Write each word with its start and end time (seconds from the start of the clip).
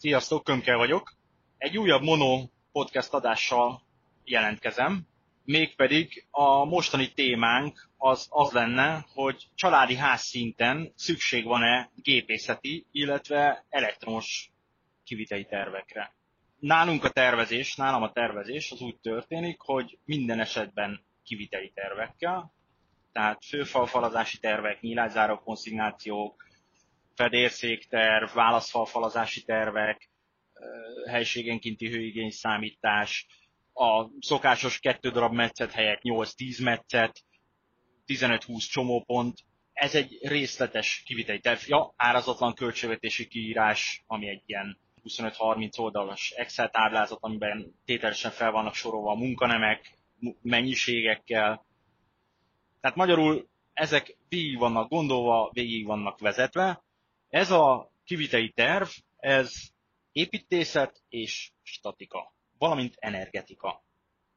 Sziasztok, 0.00 0.44
Kömke 0.44 0.76
vagyok. 0.76 1.14
Egy 1.56 1.78
újabb 1.78 2.02
Mono 2.02 2.48
podcast 2.72 3.12
adással 3.12 3.82
jelentkezem. 4.24 5.06
Mégpedig 5.44 6.26
a 6.30 6.64
mostani 6.64 7.12
témánk 7.12 7.88
az 7.96 8.26
az 8.30 8.52
lenne, 8.52 9.06
hogy 9.14 9.48
családi 9.54 9.96
ház 9.96 10.20
szinten 10.20 10.92
szükség 10.96 11.44
van-e 11.44 11.90
gépészeti, 11.94 12.86
illetve 12.92 13.64
elektromos 13.68 14.50
kiviteli 15.04 15.44
tervekre. 15.44 16.14
Nálunk 16.58 17.04
a 17.04 17.10
tervezés, 17.10 17.76
nálam 17.76 18.02
a 18.02 18.12
tervezés 18.12 18.70
az 18.70 18.80
úgy 18.80 18.96
történik, 18.96 19.60
hogy 19.60 19.98
minden 20.04 20.40
esetben 20.40 21.04
kiviteli 21.24 21.72
tervekkel, 21.74 22.52
tehát 23.12 23.44
főfalfalazási 23.44 24.38
tervek, 24.38 24.80
nyílászárok, 24.80 25.42
konszignációk, 25.42 26.47
fedélszékterv, 27.18 28.34
válaszfalfalazási 28.34 29.42
tervek, 29.42 30.10
helységenkinti 31.10 31.88
hőigény 31.88 32.30
számítás, 32.30 33.26
a 33.72 34.08
szokásos 34.20 34.78
kettő 34.78 35.10
darab 35.10 35.32
metszet 35.32 35.72
helyett 35.72 36.00
8-10 36.02 36.62
metszet, 36.64 37.24
15-20 38.06 38.70
csomópont. 38.70 39.38
Ez 39.72 39.94
egy 39.94 40.18
részletes 40.22 41.02
kiviteli 41.06 41.40
terv. 41.40 41.60
Ja, 41.66 41.92
árazatlan 41.96 42.54
költségvetési 42.54 43.26
kiírás, 43.28 44.04
ami 44.06 44.28
egy 44.28 44.42
ilyen 44.46 44.78
25-30 45.04 45.78
oldalas 45.78 46.30
Excel 46.36 46.70
táblázat, 46.70 47.18
amiben 47.20 47.74
tételesen 47.84 48.30
fel 48.30 48.50
vannak 48.50 48.74
sorolva 48.74 49.10
a 49.10 49.14
munkanemek, 49.18 49.98
mennyiségekkel. 50.42 51.66
Tehát 52.80 52.96
magyarul 52.96 53.48
ezek 53.72 54.16
végig 54.28 54.58
vannak 54.58 54.88
gondolva, 54.88 55.50
végig 55.52 55.86
vannak 55.86 56.18
vezetve. 56.18 56.82
Ez 57.28 57.50
a 57.50 57.92
kiviteli 58.04 58.50
terv, 58.50 58.88
ez 59.16 59.52
építészet 60.12 61.02
és 61.08 61.52
statika, 61.62 62.34
valamint 62.58 62.94
energetika, 62.98 63.84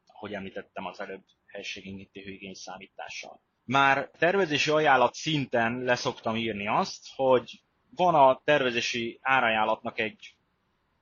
ahogy 0.06 0.34
említettem 0.34 0.86
az 0.86 1.00
előbb 1.00 1.24
helységingítő 1.46 2.22
hőigény 2.22 2.54
számítással. 2.54 3.42
Már 3.64 4.10
tervezési 4.18 4.70
ajánlat 4.70 5.14
szinten 5.14 5.84
leszoktam 5.84 6.36
írni 6.36 6.68
azt, 6.68 7.08
hogy 7.16 7.64
van 7.96 8.16
a 8.16 8.42
tervezési 8.44 9.20
árajánlatnak 9.22 10.00
egy 10.00 10.36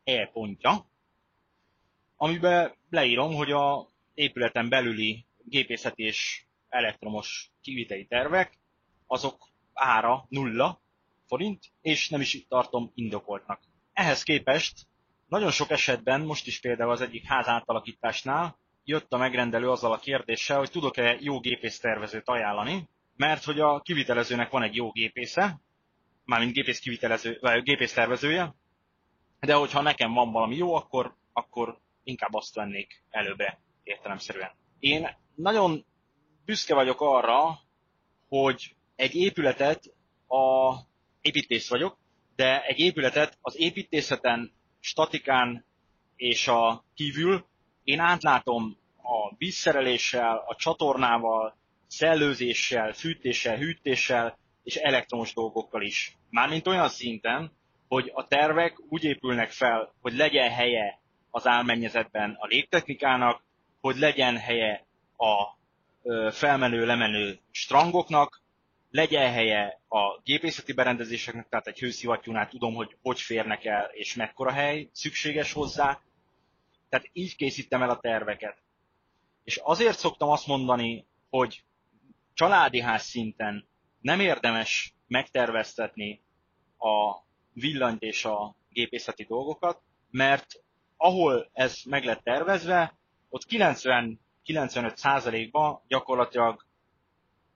e-pontja, 0.03 0.89
amiben 2.15 2.75
leírom, 2.89 3.33
hogy 3.33 3.51
a 3.51 3.87
épületen 4.13 4.69
belüli 4.69 5.25
gépészet 5.43 5.97
és 5.97 6.45
elektromos 6.67 7.51
kiviteli 7.61 8.05
tervek, 8.05 8.59
azok 9.07 9.47
ára 9.73 10.25
nulla 10.29 10.81
forint, 11.29 11.63
és 11.81 12.09
nem 12.09 12.21
is 12.21 12.45
tartom 12.47 12.91
indokoltnak. 12.95 13.59
Ehhez 13.93 14.23
képest 14.23 14.87
nagyon 15.27 15.51
sok 15.51 15.69
esetben, 15.69 16.21
most 16.21 16.47
is 16.47 16.59
például 16.59 16.91
az 16.91 17.01
egyik 17.01 17.25
ház 17.25 17.47
átalakításnál, 17.47 18.57
jött 18.83 19.13
a 19.13 19.17
megrendelő 19.17 19.69
azzal 19.69 19.91
a 19.91 19.99
kérdéssel, 19.99 20.57
hogy 20.57 20.71
tudok-e 20.71 21.17
jó 21.19 21.39
gépésztervezőt 21.39 22.27
ajánlani, 22.29 22.89
mert 23.15 23.43
hogy 23.43 23.59
a 23.59 23.79
kivitelezőnek 23.79 24.49
van 24.49 24.63
egy 24.63 24.75
jó 24.75 24.91
gépésze, 24.91 25.61
mármint 26.25 26.53
gépész 26.53 26.79
kivitelező, 26.79 27.37
vagy 27.41 27.63
gépésztervezője, 27.63 28.55
de 29.39 29.53
hogyha 29.53 29.81
nekem 29.81 30.13
van 30.13 30.31
valami 30.31 30.55
jó, 30.55 30.73
akkor, 30.73 31.15
akkor 31.33 31.79
inkább 32.03 32.33
azt 32.33 32.55
vennék 32.55 33.03
előbbre 33.09 33.59
értelemszerűen. 33.83 34.51
Én 34.79 35.17
nagyon 35.35 35.85
büszke 36.45 36.73
vagyok 36.73 37.01
arra, 37.01 37.59
hogy 38.27 38.75
egy 38.95 39.15
épületet 39.15 39.93
a 40.27 40.73
építész 41.21 41.69
vagyok, 41.69 41.97
de 42.35 42.61
egy 42.65 42.79
épületet 42.79 43.37
az 43.41 43.59
építészeten, 43.59 44.51
statikán 44.79 45.65
és 46.15 46.47
a 46.47 46.83
kívül 46.95 47.45
én 47.83 47.99
átlátom 47.99 48.77
a 48.97 49.35
vízszereléssel, 49.37 50.43
a 50.47 50.55
csatornával, 50.55 51.57
szellőzéssel, 51.87 52.93
fűtéssel, 52.93 53.57
hűtéssel 53.57 54.37
és 54.63 54.75
elektromos 54.75 55.33
dolgokkal 55.33 55.81
is. 55.81 56.17
Mármint 56.29 56.67
olyan 56.67 56.89
szinten, 56.89 57.51
hogy 57.87 58.11
a 58.13 58.27
tervek 58.27 58.79
úgy 58.89 59.03
épülnek 59.03 59.51
fel, 59.51 59.93
hogy 60.01 60.13
legyen 60.13 60.49
helye 60.49 60.99
az 61.29 61.47
álmennyezetben 61.47 62.37
a 62.39 62.47
légtechnikának, 62.47 63.43
hogy 63.81 63.97
legyen 63.97 64.37
helye 64.37 64.85
a 65.17 65.57
felmenő-lemenő 66.31 67.39
strangoknak, 67.51 68.38
legyen 68.89 69.31
helye 69.31 69.81
a 69.87 70.21
gépészeti 70.23 70.73
berendezéseknek, 70.73 71.49
tehát 71.49 71.67
egy 71.67 71.79
hőszivattyúnál 71.79 72.49
tudom, 72.49 72.73
hogy 72.73 72.97
hogy 73.01 73.21
férnek 73.21 73.65
el, 73.65 73.89
és 73.93 74.15
mekkora 74.15 74.51
hely 74.51 74.89
szükséges 74.91 75.53
hozzá. 75.53 76.01
Tehát 76.89 77.09
így 77.13 77.35
készítem 77.35 77.81
el 77.81 77.89
a 77.89 77.99
terveket. 77.99 78.57
És 79.43 79.59
azért 79.63 79.97
szoktam 79.97 80.29
azt 80.29 80.47
mondani, 80.47 81.07
hogy 81.29 81.63
családi 82.33 82.79
ház 82.79 83.03
szinten 83.03 83.67
nem 84.01 84.19
érdemes 84.19 84.93
megterveztetni 85.07 86.21
a 86.77 87.15
villanyt 87.53 88.01
és 88.01 88.25
a 88.25 88.55
gépészeti 88.69 89.23
dolgokat, 89.23 89.81
mert 90.09 90.47
ahol 90.97 91.49
ez 91.53 91.81
meg 91.85 92.03
lett 92.03 92.23
tervezve, 92.23 92.97
ott 93.29 93.45
90-95%-ban 93.49 95.81
gyakorlatilag 95.87 96.65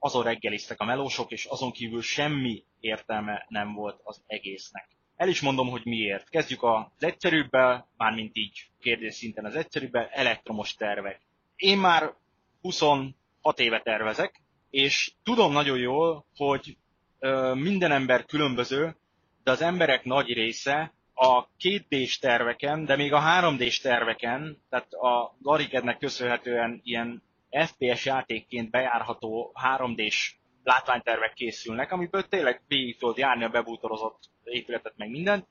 azon 0.03 0.23
reggeliztek 0.23 0.79
a 0.79 0.85
melósok, 0.85 1.31
és 1.31 1.45
azon 1.45 1.71
kívül 1.71 2.01
semmi 2.01 2.63
értelme 2.79 3.45
nem 3.49 3.73
volt 3.73 3.99
az 4.03 4.23
egésznek. 4.27 4.87
El 5.15 5.27
is 5.27 5.41
mondom, 5.41 5.69
hogy 5.69 5.81
miért. 5.85 6.29
Kezdjük 6.29 6.63
az 6.63 6.85
egyszerűbbel, 7.03 7.87
mármint 7.97 8.37
így 8.37 8.65
kérdés 8.79 9.13
szinten 9.15 9.45
az 9.45 9.55
egyszerűbbel, 9.55 10.07
elektromos 10.11 10.75
tervek. 10.75 11.21
Én 11.55 11.77
már 11.77 12.13
26 12.61 13.13
éve 13.59 13.81
tervezek, 13.81 14.41
és 14.69 15.11
tudom 15.23 15.51
nagyon 15.51 15.77
jól, 15.77 16.25
hogy 16.35 16.77
ö, 17.19 17.53
minden 17.53 17.91
ember 17.91 18.25
különböző, 18.25 18.95
de 19.43 19.51
az 19.51 19.61
emberek 19.61 20.03
nagy 20.03 20.33
része 20.33 20.93
a 21.13 21.47
2D-s 21.47 22.17
terveken, 22.19 22.85
de 22.85 22.95
még 22.95 23.13
a 23.13 23.21
3D-s 23.21 23.79
terveken, 23.79 24.57
tehát 24.69 24.93
a 24.93 25.35
Garrikednek 25.41 25.97
köszönhetően 25.97 26.81
ilyen 26.83 27.23
FPS 27.65 28.05
játékként 28.05 28.69
bejárható 28.69 29.55
3D-s 29.77 30.35
látványtervek 30.63 31.33
készülnek, 31.33 31.91
amiből 31.91 32.27
tényleg 32.27 32.61
végig 32.67 32.97
tudod 32.97 33.17
járni 33.17 33.43
a 33.43 33.49
bebútorozott 33.49 34.19
épületet, 34.43 34.93
meg 34.97 35.09
mindent, 35.09 35.47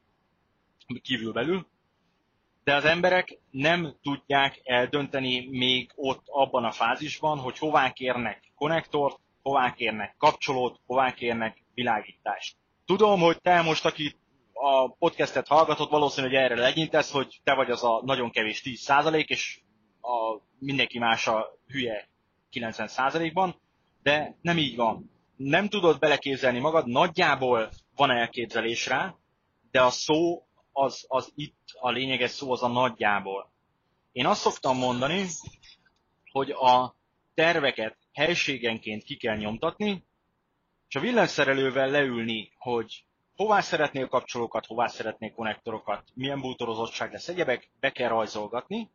kívül 1.03 1.33
belül, 1.33 1.67
de 2.65 2.75
az 2.75 2.85
emberek 2.85 3.39
nem 3.51 3.97
tudják 4.03 4.61
eldönteni 4.65 5.49
még 5.51 5.91
ott 5.95 6.23
abban 6.27 6.65
a 6.65 6.71
fázisban, 6.71 7.39
hogy 7.39 7.59
hová 7.59 7.93
kérnek 7.93 8.53
konnektort, 8.55 9.19
hová 9.43 9.73
kérnek 9.75 10.15
kapcsolót, 10.19 10.81
hová 10.87 11.13
kérnek 11.13 11.65
világítást. 11.75 12.57
Tudom, 12.85 13.21
hogy 13.21 13.41
te 13.41 13.63
most, 13.63 13.85
aki 13.85 14.17
a 14.53 14.89
podcastet 14.89 15.49
hallgatod, 15.49 15.91
valószínű, 15.91 16.27
hogy 16.27 16.37
erre 16.37 16.55
legyintesz, 16.55 17.11
hogy 17.11 17.41
te 17.45 17.55
vagy 17.55 17.71
az 17.71 17.85
a 17.85 18.03
nagyon 18.05 18.31
kevés 18.31 18.63
10%, 18.65 19.27
és 19.27 19.61
a 20.03 20.43
mindenki 20.59 20.99
más 20.99 21.27
a 21.27 21.59
hülye 21.67 22.09
90%-ban, 22.53 23.55
de 24.03 24.37
nem 24.41 24.59
így 24.59 24.77
van. 24.77 25.11
Nem 25.37 25.69
tudod 25.69 25.99
beleképzelni 25.99 26.59
magad, 26.59 26.87
nagyjából 26.87 27.71
van 27.97 28.11
elképzelés 28.11 28.87
rá, 28.87 29.15
de 29.71 29.83
a 29.83 29.91
szó 29.91 30.47
az, 30.73 31.05
az 31.09 31.33
itt 31.35 31.59
a 31.81 31.91
lényeges 31.91 32.31
szó 32.31 32.53
az 32.53 32.63
a 32.63 32.69
nagyjából. 32.69 33.51
Én 34.13 34.27
azt 34.27 34.41
szoktam 34.41 34.77
mondani, 34.77 35.27
hogy 36.31 36.51
a 36.51 36.95
terveket 37.35 37.97
helységenként 38.13 39.03
ki 39.03 39.17
kell 39.17 39.37
nyomtatni, 39.37 40.05
és 40.89 40.95
a 40.95 41.01
villanyszerelővel 41.01 41.89
leülni, 41.91 42.53
hogy 42.59 43.05
hová 43.37 43.61
szeretnél 43.61 44.09
kapcsolókat, 44.09 44.67
hová 44.67 44.87
szeretnél 44.87 45.33
konnektorokat, 45.33 46.09
milyen 46.15 46.41
bútorozottság 46.41 47.13
lesz 47.13 47.29
egyebek, 47.29 47.71
be 47.81 47.91
kell 47.93 48.09
rajzolgatni, 48.09 48.91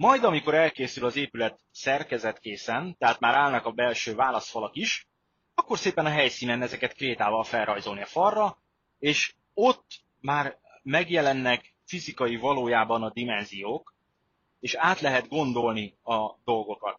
majd 0.00 0.24
amikor 0.24 0.54
elkészül 0.54 1.04
az 1.04 1.16
épület 1.16 1.60
szerkezetkészen, 1.70 2.96
tehát 2.98 3.20
már 3.20 3.34
állnak 3.34 3.64
a 3.66 3.70
belső 3.70 4.14
válaszfalak 4.14 4.76
is, 4.76 5.08
akkor 5.54 5.78
szépen 5.78 6.06
a 6.06 6.10
helyszínen 6.10 6.62
ezeket 6.62 6.94
krétával 6.94 7.44
felrajzolni 7.44 8.02
a 8.02 8.06
falra, 8.06 8.58
és 8.98 9.34
ott 9.54 9.86
már 10.20 10.58
megjelennek 10.82 11.74
fizikai 11.84 12.36
valójában 12.36 13.02
a 13.02 13.10
dimenziók, 13.10 13.94
és 14.60 14.74
át 14.74 15.00
lehet 15.00 15.28
gondolni 15.28 15.98
a 16.02 16.34
dolgokat. 16.44 16.98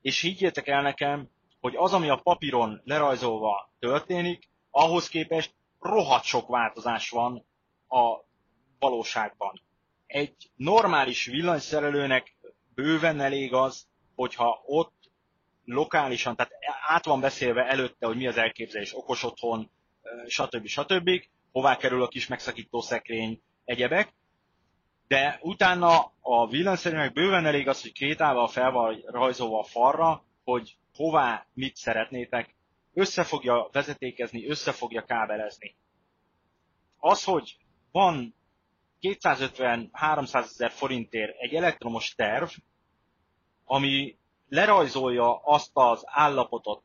És 0.00 0.20
higgyétek 0.20 0.66
el 0.66 0.82
nekem, 0.82 1.28
hogy 1.60 1.76
az, 1.76 1.92
ami 1.92 2.08
a 2.08 2.20
papíron 2.22 2.80
lerajzolva 2.84 3.70
történik, 3.78 4.48
ahhoz 4.70 5.08
képest 5.08 5.54
rohadt 5.80 6.24
sok 6.24 6.48
változás 6.48 7.10
van 7.10 7.44
a 7.88 8.24
valóságban 8.78 9.65
egy 10.06 10.50
normális 10.56 11.24
villanyszerelőnek 11.24 12.36
bőven 12.74 13.20
elég 13.20 13.52
az, 13.52 13.86
hogyha 14.14 14.62
ott 14.66 14.94
lokálisan, 15.64 16.36
tehát 16.36 16.52
át 16.86 17.04
van 17.04 17.20
beszélve 17.20 17.66
előtte, 17.66 18.06
hogy 18.06 18.16
mi 18.16 18.26
az 18.26 18.36
elképzelés, 18.36 18.96
okos 18.96 19.22
otthon, 19.22 19.70
stb. 20.26 20.66
stb. 20.66 21.10
Hová 21.52 21.76
kerül 21.76 22.02
a 22.02 22.08
kis 22.08 22.26
megszakító 22.26 22.80
szekrény, 22.80 23.42
egyebek, 23.64 24.14
de 25.08 25.38
utána 25.42 26.12
a 26.20 26.48
villanyszerűnek 26.48 27.12
bőven 27.12 27.46
elég 27.46 27.68
az, 27.68 27.82
hogy 27.82 27.92
két 27.92 28.20
állal 28.20 28.48
fel 28.48 28.70
van 28.70 29.02
rajzolva 29.06 29.58
a 29.58 29.64
falra, 29.64 30.24
hogy 30.44 30.76
hová 30.94 31.46
mit 31.52 31.76
szeretnétek, 31.76 32.54
össze 32.94 33.24
fogja 33.24 33.68
vezetékezni, 33.72 34.48
össze 34.48 34.72
fogja 34.72 35.04
kábelezni. 35.04 35.76
Az, 36.98 37.24
hogy 37.24 37.56
van 37.92 38.34
250-300 39.06 40.34
ezer 40.34 40.70
forintért 40.70 41.36
egy 41.38 41.54
elektromos 41.54 42.14
terv, 42.14 42.48
ami 43.64 44.16
lerajzolja 44.48 45.40
azt 45.44 45.70
az 45.72 46.02
állapotot, 46.06 46.82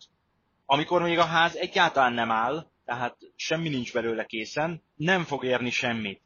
amikor 0.65 1.01
még 1.01 1.17
a 1.17 1.25
ház 1.25 1.55
egyáltalán 1.55 2.13
nem 2.13 2.31
áll, 2.31 2.67
tehát 2.85 3.17
semmi 3.35 3.69
nincs 3.69 3.93
belőle 3.93 4.25
készen, 4.25 4.83
nem 4.95 5.23
fog 5.23 5.43
érni 5.43 5.69
semmit. 5.69 6.21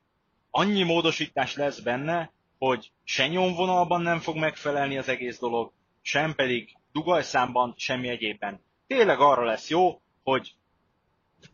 Annyi 0.49 0.83
módosítás 0.83 1.55
lesz 1.55 1.79
benne, 1.79 2.31
hogy 2.57 2.91
se 3.03 3.27
nyomvonalban 3.27 4.01
nem 4.01 4.19
fog 4.19 4.35
megfelelni 4.35 4.97
az 4.97 5.07
egész 5.07 5.39
dolog, 5.39 5.71
sem 6.01 6.35
pedig 6.35 6.77
dugajszámban, 6.91 7.73
semmi 7.77 8.07
egyébben. 8.07 8.61
Tényleg 8.87 9.19
arra 9.19 9.43
lesz 9.43 9.69
jó, 9.69 10.01
hogy 10.23 10.55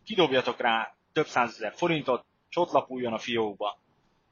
kidobjatok 0.06 0.60
rá 0.60 0.96
több 1.14 1.28
százezer 1.28 1.74
forintot, 1.74 2.26
és 2.50 2.56
a 3.04 3.18
fiókba. 3.18 3.80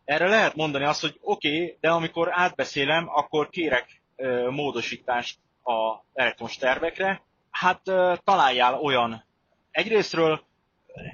Erre 0.10 0.28
lehet 0.28 0.56
mondani 0.56 0.84
azt, 0.84 1.02
hogy 1.02 1.20
oké, 1.22 1.56
okay, 1.56 1.78
de 1.80 1.90
amikor 1.90 2.30
átbeszélem, 2.32 3.10
akkor 3.10 3.50
kérek 3.50 4.02
ö, 4.16 4.50
módosítást 4.50 5.40
a 5.64 6.04
elektromos 6.14 6.58
tervekre. 6.58 7.22
Hát 7.52 7.88
ö, 7.88 8.14
találjál 8.24 8.80
olyan. 8.80 9.26
Egyrésztről 9.72 10.44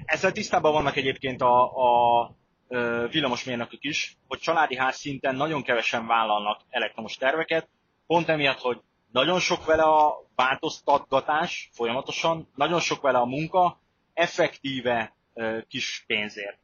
ezzel 0.04 0.32
tisztában 0.32 0.72
vannak 0.72 0.96
egyébként 0.96 1.42
a, 1.42 1.62
a 1.62 2.34
villamosmérnökök 3.10 3.84
is, 3.84 4.16
hogy 4.28 4.38
családi 4.38 4.76
ház 4.76 4.96
szinten 4.96 5.34
nagyon 5.34 5.62
kevesen 5.62 6.06
vállalnak 6.06 6.60
elektromos 6.68 7.16
terveket, 7.16 7.68
pont 8.06 8.28
emiatt, 8.28 8.58
hogy 8.58 8.80
nagyon 9.12 9.40
sok 9.40 9.64
vele 9.64 9.82
a 9.82 10.22
változtatgatás 10.34 11.68
folyamatosan, 11.72 12.48
nagyon 12.54 12.80
sok 12.80 13.02
vele 13.02 13.18
a 13.18 13.26
munka, 13.26 13.80
effektíve 14.14 15.16
kis 15.68 16.04
pénzért. 16.06 16.58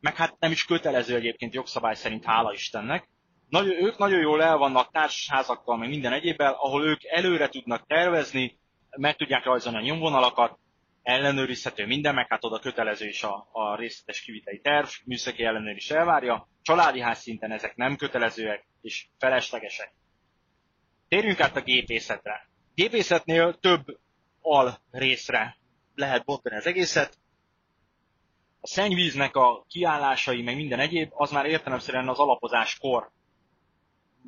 Meg 0.00 0.16
hát 0.16 0.36
nem 0.38 0.50
is 0.50 0.64
kötelező 0.64 1.14
egyébként 1.14 1.54
jogszabály 1.54 1.94
szerint, 1.94 2.24
hála 2.24 2.52
Istennek. 2.52 3.08
Nagy, 3.48 3.66
ők 3.66 3.98
nagyon 3.98 4.20
jól 4.20 4.42
el 4.42 4.56
vannak 4.56 4.90
társasházakkal, 4.92 5.76
meg 5.76 5.88
minden 5.88 6.12
egyébben, 6.12 6.52
ahol 6.52 6.86
ők 6.86 7.04
előre 7.04 7.48
tudnak 7.48 7.86
tervezni, 7.86 8.58
meg 8.90 9.16
tudják 9.16 9.44
rajzolni 9.44 9.78
a 9.78 9.80
nyomvonalakat, 9.80 10.58
ellenőrizhető 11.02 11.86
minden, 11.86 12.14
meg 12.14 12.26
hát 12.28 12.44
oda 12.44 12.58
kötelező 12.58 13.08
is 13.08 13.22
a, 13.22 13.48
a 13.52 13.76
részletes 13.76 14.20
kiviteli 14.20 14.60
terv, 14.60 14.86
műszaki 15.04 15.44
ellenőr 15.44 15.76
elvárja. 15.88 16.48
Családi 16.62 17.00
ház 17.00 17.18
szinten 17.18 17.52
ezek 17.52 17.76
nem 17.76 17.96
kötelezőek 17.96 18.66
és 18.80 19.06
feleslegesek. 19.18 19.92
Térjünk 21.08 21.40
át 21.40 21.56
a 21.56 21.60
gépészetre. 21.62 22.48
Gépészetnél 22.74 23.58
több 23.60 23.98
al 24.40 24.80
részre 24.90 25.56
lehet 25.94 26.24
bontani 26.24 26.56
az 26.56 26.66
egészet. 26.66 27.18
A 28.66 28.68
szennyvíznek 28.68 29.36
a 29.36 29.64
kiállásai, 29.68 30.42
meg 30.42 30.56
minden 30.56 30.78
egyéb, 30.78 31.10
az 31.14 31.30
már 31.30 31.46
értelemszerűen 31.46 32.08
az 32.08 32.18
alapozáskor, 32.18 33.10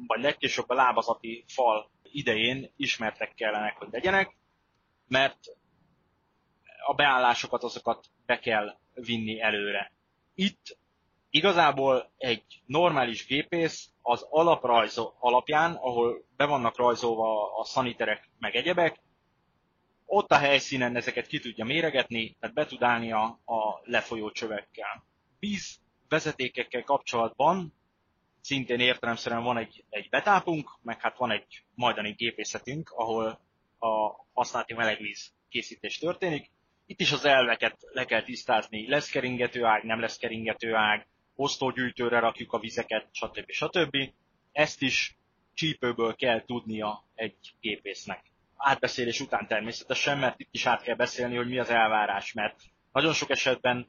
vagy 0.06 0.20
legkésőbb 0.20 0.68
a 0.68 0.74
lábazati 0.74 1.44
fal 1.48 1.90
idején 2.02 2.72
ismertek 2.76 3.34
kellenek, 3.34 3.76
hogy 3.76 3.88
legyenek, 3.90 4.36
mert 5.08 5.38
a 6.86 6.94
beállásokat 6.94 7.62
azokat 7.62 8.06
be 8.26 8.38
kell 8.38 8.78
vinni 8.94 9.40
előre. 9.40 9.92
Itt 10.34 10.78
igazából 11.30 12.12
egy 12.16 12.62
normális 12.66 13.26
gépész 13.26 13.90
az 14.02 14.26
alaprajz 14.30 15.00
alapján, 15.18 15.74
ahol 15.74 16.24
be 16.36 16.44
vannak 16.44 16.76
rajzolva 16.76 17.58
a 17.58 17.64
szaniterek 17.64 18.30
meg 18.38 18.54
egyebek, 18.54 19.00
ott 20.10 20.30
a 20.30 20.38
helyszínen 20.38 20.96
ezeket 20.96 21.26
ki 21.26 21.38
tudja 21.38 21.64
méregetni, 21.64 22.36
tehát 22.40 22.54
be 22.54 22.66
tud 22.66 22.82
állni 22.82 23.12
a, 23.12 23.24
a 23.44 23.80
lefolyó 23.82 24.30
csövekkel. 24.30 25.04
Víz 25.38 25.80
vezetékekkel 26.08 26.82
kapcsolatban 26.82 27.74
szintén 28.40 28.80
értelemszerűen 28.80 29.42
van 29.42 29.56
egy, 29.56 29.84
egy 29.90 30.08
betápunk, 30.08 30.70
meg 30.82 31.00
hát 31.00 31.18
van 31.18 31.30
egy 31.30 31.64
majdani 31.74 32.10
gépészetünk, 32.10 32.90
ahol 32.90 33.40
a 33.78 34.24
használati 34.32 34.74
melegvíz 34.74 35.32
készítés 35.48 35.98
történik. 35.98 36.50
Itt 36.86 37.00
is 37.00 37.12
az 37.12 37.24
elveket 37.24 37.76
le 37.92 38.04
kell 38.04 38.22
tisztázni, 38.22 38.88
lesz 38.88 39.10
keringető 39.10 39.64
ág, 39.64 39.84
nem 39.84 40.00
lesz 40.00 40.16
keringető 40.16 40.74
ág, 40.74 41.06
osztógyűjtőre 41.34 42.18
rakjuk 42.18 42.52
a 42.52 42.58
vizeket, 42.58 43.08
stb. 43.12 43.50
stb. 43.50 43.96
Ezt 44.52 44.82
is 44.82 45.16
csípőből 45.54 46.14
kell 46.14 46.44
tudnia 46.44 47.04
egy 47.14 47.54
gépésznek. 47.60 48.28
Átbeszélés 48.58 49.20
után 49.20 49.46
természetesen, 49.46 50.18
mert 50.18 50.40
itt 50.40 50.48
is 50.50 50.66
át 50.66 50.82
kell 50.82 50.96
beszélni, 50.96 51.36
hogy 51.36 51.48
mi 51.48 51.58
az 51.58 51.70
elvárás, 51.70 52.32
mert 52.32 52.56
nagyon 52.92 53.12
sok 53.12 53.30
esetben 53.30 53.88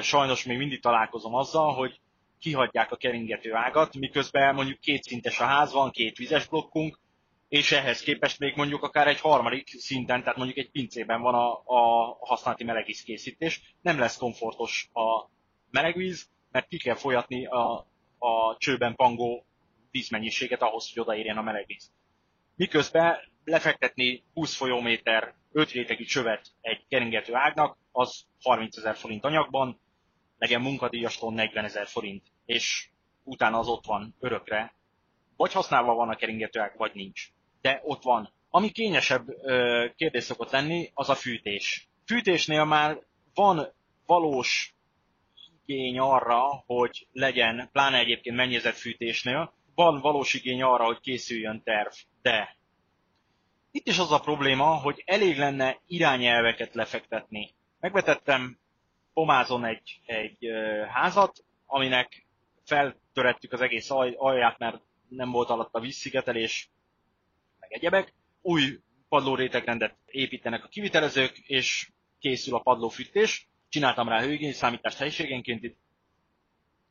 sajnos 0.00 0.44
még 0.44 0.58
mindig 0.58 0.80
találkozom 0.80 1.34
azzal, 1.34 1.74
hogy 1.74 2.00
kihagyják 2.38 2.92
a 2.92 2.96
keringető 2.96 3.54
ágat, 3.54 3.96
miközben 3.96 4.54
mondjuk 4.54 4.80
kétszintes 4.80 5.40
a 5.40 5.44
ház 5.44 5.72
van, 5.72 5.90
két 5.90 6.16
vizes 6.16 6.46
blokkunk, 6.46 6.98
és 7.48 7.72
ehhez 7.72 8.00
képest 8.00 8.38
még 8.38 8.56
mondjuk 8.56 8.82
akár 8.82 9.08
egy 9.08 9.20
harmadik 9.20 9.68
szinten, 9.68 10.20
tehát 10.20 10.36
mondjuk 10.36 10.58
egy 10.58 10.70
pincében 10.70 11.20
van 11.20 11.34
a, 11.34 11.52
a 11.64 12.16
használati 12.20 12.64
melegvíz 12.64 13.02
készítés, 13.02 13.74
nem 13.82 13.98
lesz 13.98 14.16
komfortos 14.16 14.90
a 14.92 15.30
melegvíz, 15.70 16.28
mert 16.50 16.68
ki 16.68 16.78
kell 16.78 16.94
folyatni 16.94 17.46
a, 17.46 17.86
a 18.18 18.56
csőben 18.58 18.94
pangó 18.94 19.46
vízmennyiséget 19.90 20.62
ahhoz, 20.62 20.92
hogy 20.92 21.02
odaérjen 21.02 21.36
a 21.36 21.42
melegvíz. 21.42 21.92
Miközben 22.56 23.16
lefektetni 23.46 24.24
20 24.34 24.56
folyóméter 24.56 25.34
5 25.52 25.70
rétegű 25.70 26.04
csövet 26.04 26.46
egy 26.60 26.84
keringető 26.88 27.34
ágnak, 27.34 27.78
az 27.92 28.26
30 28.42 28.76
ezer 28.76 28.96
forint 28.96 29.24
anyagban, 29.24 29.80
legyen 30.38 30.60
munkadíjastól 30.60 31.32
40 31.32 31.64
ezer 31.64 31.86
forint, 31.86 32.22
és 32.46 32.88
utána 33.24 33.58
az 33.58 33.68
ott 33.68 33.84
van 33.84 34.14
örökre. 34.20 34.74
Vagy 35.36 35.52
használva 35.52 35.94
van 35.94 36.08
a 36.08 36.16
keringető 36.16 36.60
ág, 36.60 36.76
vagy 36.76 36.94
nincs. 36.94 37.28
De 37.60 37.80
ott 37.84 38.02
van. 38.02 38.32
Ami 38.50 38.70
kényesebb 38.70 39.28
ö, 39.28 39.86
kérdés 39.96 40.24
szokott 40.24 40.50
lenni, 40.50 40.90
az 40.94 41.08
a 41.08 41.14
fűtés. 41.14 41.88
Fűtésnél 42.06 42.64
már 42.64 42.98
van 43.34 43.72
valós 44.06 44.74
igény 45.64 45.98
arra, 45.98 46.64
hogy 46.66 47.06
legyen, 47.12 47.68
pláne 47.72 47.98
egyébként 47.98 48.36
mennyezetfűtésnél, 48.36 49.52
van 49.74 50.00
valós 50.00 50.34
igény 50.34 50.62
arra, 50.62 50.84
hogy 50.84 51.00
készüljön 51.00 51.62
terv, 51.62 51.92
de 52.22 52.55
itt 53.76 53.86
is 53.86 53.98
az 53.98 54.12
a 54.12 54.20
probléma, 54.20 54.64
hogy 54.64 55.02
elég 55.06 55.38
lenne 55.38 55.80
irányelveket 55.86 56.74
lefektetni. 56.74 57.54
Megvetettem 57.80 58.58
Pomázon 59.12 59.64
egy, 59.64 60.00
egy 60.06 60.46
házat, 60.92 61.44
aminek 61.66 62.26
feltörettük 62.64 63.52
az 63.52 63.60
egész 63.60 63.90
alját, 64.16 64.58
mert 64.58 64.82
nem 65.08 65.30
volt 65.30 65.48
alatt 65.48 65.74
a 65.74 65.80
vízszigetelés, 65.80 66.70
meg 67.60 67.72
egyebek. 67.72 68.14
Új 68.42 68.80
padlórétegrendet 69.08 69.96
építenek 70.06 70.64
a 70.64 70.68
kivitelezők, 70.68 71.38
és 71.38 71.90
készül 72.18 72.54
a 72.54 72.60
padlófűtés 72.60 73.48
csináltam 73.68 74.08
rá 74.08 74.22
számítást 74.52 74.98
helyiségenként, 74.98 75.62
itt 75.62 75.78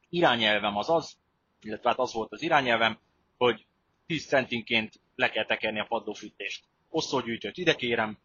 irányelvem 0.10 0.78
az 0.78 0.90
az, 0.90 1.18
illetve 1.62 1.90
hát 1.90 2.00
az 2.00 2.14
volt 2.14 2.32
az 2.32 2.42
irányelvem, 2.42 3.00
hogy 3.38 3.66
10 4.06 4.26
centinként 4.26 4.94
le 5.16 5.30
kell 5.30 5.46
tekerni 5.46 5.80
a 5.80 5.86
padlófűtést. 5.86 6.64
Osztógyűjtőt 6.96 7.58
ide 7.58 7.76
kérem, 7.76 8.18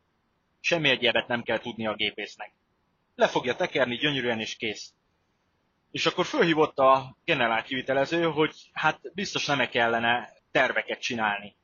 semmi 0.61 0.89
egyebet 0.89 1.29
nem 1.29 1.43
kell 1.43 1.59
tudni 1.59 1.87
a 1.87 1.95
gépésznek. 1.95 2.53
Le 3.15 3.29
fogja 3.29 3.55
tekerni 3.55 3.97
gyönyörűen 3.97 4.41
és 4.41 4.57
kész. 4.57 4.93
És 5.91 6.07
akkor 6.07 6.27
fölhívott 6.27 6.79
a 6.79 7.17
generál 7.25 7.63
kivitelező, 7.63 8.23
hogy 8.23 8.71
hát 8.73 9.01
biztos 9.15 9.47
nem 9.47 9.69
kellene 9.69 10.29
terveket 10.51 11.01
csinálni. 11.01 11.57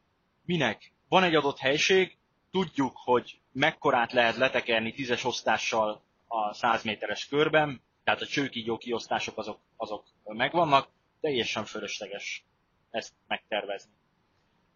Minek? 0.44 0.92
Van 1.08 1.22
egy 1.22 1.34
adott 1.34 1.58
helység, 1.58 2.16
tudjuk, 2.50 2.96
hogy 2.96 3.40
mekkorát 3.52 4.12
lehet 4.12 4.36
letekerni 4.36 4.92
tízes 4.92 5.24
osztással 5.24 6.02
a 6.26 6.54
100 6.54 6.82
méteres 6.82 7.26
körben, 7.26 7.82
tehát 8.04 8.20
a 8.20 8.26
csőkígyó 8.26 8.76
kiosztások 8.76 9.38
azok, 9.38 9.60
azok 9.76 10.06
megvannak, 10.24 10.88
teljesen 11.20 11.64
fölösleges 11.64 12.44
ezt 12.90 13.12
megtervezni. 13.26 13.92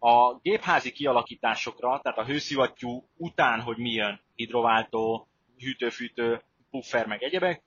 A 0.03 0.39
gépházi 0.41 0.91
kialakításokra, 0.91 1.99
tehát 2.03 2.17
a 2.17 2.25
hőszivattyú 2.25 3.07
után, 3.17 3.61
hogy 3.61 3.77
mi 3.77 3.89
jön, 3.91 4.21
hidrováltó, 4.35 5.27
hűtőfűtő, 5.57 6.41
puffer, 6.69 7.05
meg 7.05 7.23
egyebek, 7.23 7.63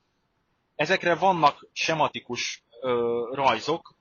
ezekre 0.75 1.15
vannak 1.15 1.69
sematikus 1.73 2.65
ö, 2.81 3.23
rajzok, 3.33 3.95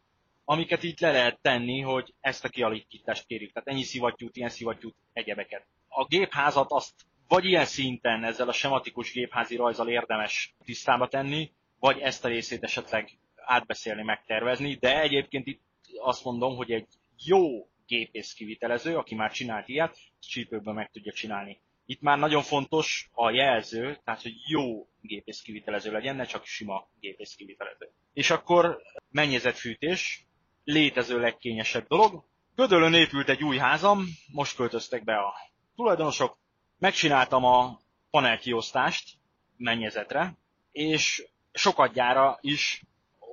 amiket 0.45 0.83
itt 0.83 0.99
le 0.99 1.11
lehet 1.11 1.39
tenni, 1.41 1.81
hogy 1.81 2.13
ezt 2.19 2.45
a 2.45 2.49
kialakítást 2.49 3.25
kérjük. 3.25 3.51
Tehát 3.51 3.67
ennyi 3.67 3.83
szivattyút, 3.83 4.35
ilyen 4.35 4.49
szivattyút, 4.49 4.95
egyebeket. 5.13 5.65
A 5.87 6.05
gépházat 6.05 6.71
azt 6.71 6.93
vagy 7.27 7.45
ilyen 7.45 7.65
szinten 7.65 8.23
ezzel 8.23 8.47
a 8.47 8.53
sematikus 8.53 9.11
gépházi 9.11 9.55
rajzal 9.55 9.89
érdemes 9.89 10.55
tisztába 10.63 11.07
tenni, 11.07 11.51
vagy 11.79 11.99
ezt 11.99 12.25
a 12.25 12.27
részét 12.27 12.63
esetleg 12.63 13.19
átbeszélni, 13.35 14.03
megtervezni, 14.03 14.75
de 14.75 15.01
egyébként 15.01 15.47
itt 15.47 15.61
azt 16.01 16.23
mondom, 16.23 16.55
hogy 16.55 16.71
egy 16.71 16.87
jó 17.25 17.67
gépész 17.87 18.33
kivitelező, 18.33 18.97
aki 18.97 19.15
már 19.15 19.31
csinált 19.31 19.67
ilyet, 19.67 19.97
csípőből 20.19 20.73
meg 20.73 20.89
tudja 20.91 21.11
csinálni. 21.11 21.61
Itt 21.85 22.01
már 22.01 22.17
nagyon 22.17 22.41
fontos 22.41 23.09
a 23.11 23.29
jelző, 23.29 23.99
tehát 24.03 24.21
hogy 24.21 24.33
jó 24.47 24.87
gépész 25.01 25.41
kivitelező 25.41 25.91
legyen, 25.91 26.15
ne 26.15 26.25
csak 26.25 26.45
sima 26.45 26.87
gépész 26.99 27.35
kivitelező. 27.35 27.91
És 28.13 28.29
akkor 28.29 28.81
mennyezetfűtés, 29.09 30.25
létező 30.63 31.19
legkényesebb 31.19 31.87
dolog. 31.87 32.23
Gödölön 32.55 32.93
épült 32.93 33.29
egy 33.29 33.43
új 33.43 33.57
házam, 33.57 34.05
most 34.31 34.55
költöztek 34.55 35.03
be 35.03 35.15
a 35.17 35.33
tulajdonosok, 35.75 36.37
megcsináltam 36.79 37.43
a 37.43 37.79
panelkiosztást 38.09 39.17
mennyezetre, 39.57 40.37
és 40.71 41.27
sokadjára 41.53 42.37
is 42.41 42.83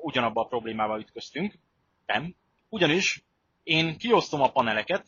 ugyanabba 0.02 0.40
a 0.40 0.46
problémával 0.46 1.00
ütköztünk. 1.00 1.54
Nem. 2.06 2.34
Ugyanis 2.68 3.24
én 3.62 3.98
kiosztom 3.98 4.40
a 4.40 4.50
paneleket, 4.50 5.06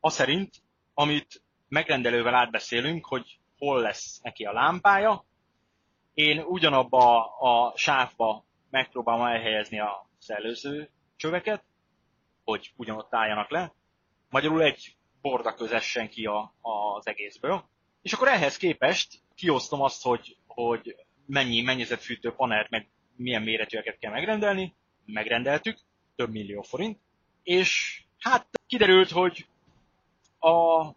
a 0.00 0.10
szerint, 0.10 0.54
amit 0.94 1.42
megrendelővel 1.68 2.34
átbeszélünk, 2.34 3.06
hogy 3.06 3.38
hol 3.58 3.80
lesz 3.80 4.20
neki 4.22 4.44
a 4.44 4.52
lámpája. 4.52 5.24
Én 6.14 6.40
ugyanabba 6.40 7.36
a 7.38 7.72
sávba 7.76 8.44
megpróbálom 8.70 9.26
elhelyezni 9.26 9.80
a 9.80 10.08
szellőző 10.18 10.90
csöveket, 11.16 11.64
hogy 12.44 12.72
ugyanott 12.76 13.14
álljanak 13.14 13.50
le. 13.50 13.74
Magyarul 14.30 14.62
egy 14.62 14.96
borda 15.20 15.54
közessen 15.54 16.08
ki 16.08 16.24
a, 16.24 16.54
az 16.60 17.06
egészből. 17.06 17.64
És 18.02 18.12
akkor 18.12 18.28
ehhez 18.28 18.56
képest 18.56 19.22
kiosztom 19.34 19.80
azt, 19.82 20.02
hogy, 20.02 20.36
hogy 20.46 20.96
mennyi 21.26 21.62
mennyezetfűtő 21.62 22.32
panelt, 22.32 22.70
meg 22.70 22.90
milyen 23.16 23.42
méretűeket 23.42 23.98
kell 23.98 24.10
megrendelni. 24.10 24.74
Megrendeltük, 25.04 25.78
több 26.16 26.30
millió 26.30 26.62
forint. 26.62 26.98
És 27.44 28.02
hát 28.18 28.46
kiderült, 28.66 29.10
hogy 29.10 29.46
a 30.38 30.90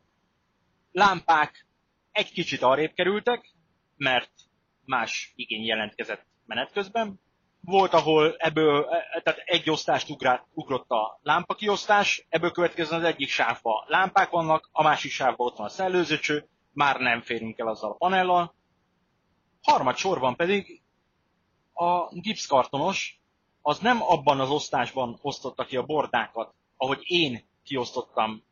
lámpák 0.92 1.66
egy 2.12 2.32
kicsit 2.32 2.62
arrébb 2.62 2.94
kerültek, 2.94 3.52
mert 3.98 4.32
más 4.86 5.34
igény 5.36 5.66
jelentkezett 5.66 6.26
menet 6.46 6.72
közben. 6.72 7.20
Volt, 7.62 7.94
ahol 7.94 8.36
ebből, 8.38 8.88
tehát 9.24 9.40
egy 9.46 9.70
osztást 9.70 10.10
ugrát, 10.10 10.46
ugrott 10.54 10.90
a 10.90 11.20
lámpakiosztás, 11.22 12.26
ebből 12.30 12.52
következően 12.52 13.00
az 13.00 13.08
egyik 13.08 13.30
sávban 13.30 13.84
lámpák 13.88 14.30
vannak, 14.30 14.70
a 14.72 14.84
másik 14.84 15.12
sávban 15.12 15.48
ott 15.48 15.58
van 15.58 15.66
a 15.66 15.70
szellőzőcső, 15.70 16.48
már 16.74 17.00
nem 17.00 17.22
férünk 17.22 17.58
el 17.58 17.68
azzal 17.68 17.92
a 17.92 17.96
panellal. 17.96 18.56
Harmad 19.62 19.96
sorban 19.96 20.36
pedig 20.36 20.82
a 21.74 22.16
gipszkartonos 22.20 23.17
az 23.68 23.80
nem 23.80 24.02
abban 24.02 24.40
az 24.40 24.50
osztásban 24.50 25.20
osztotta 25.22 25.66
ki 25.66 25.78
a 25.78 25.84
bordákat, 25.84 26.54
ahogy 26.78 27.00
én 27.04 27.48
kiosztottam 27.64 28.44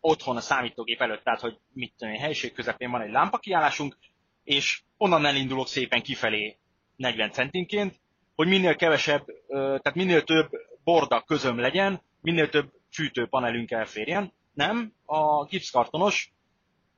otthon 0.00 0.36
a 0.36 0.40
számítógép 0.40 1.00
előtt, 1.00 1.22
tehát 1.22 1.40
hogy 1.40 1.58
mit 1.72 1.92
tudom 1.96 2.14
én, 2.14 2.20
helység 2.20 2.52
közepén 2.52 2.90
van 2.90 3.00
egy 3.00 3.10
lámpakiállásunk, 3.10 3.96
és 4.44 4.82
onnan 4.96 5.26
elindulok 5.26 5.66
szépen 5.66 6.02
kifelé 6.02 6.56
40 6.96 7.30
centinként, 7.30 8.00
hogy 8.34 8.48
minél 8.48 8.76
kevesebb, 8.76 9.24
tehát 9.48 9.94
minél 9.94 10.24
több 10.24 10.50
borda 10.84 11.22
közöm 11.22 11.58
legyen, 11.58 12.02
minél 12.20 12.48
több 12.48 12.72
fűtőpanelünk 12.92 13.70
elférjen. 13.70 14.32
Nem, 14.52 14.92
a 15.04 15.44
gipszkartonos 15.44 16.32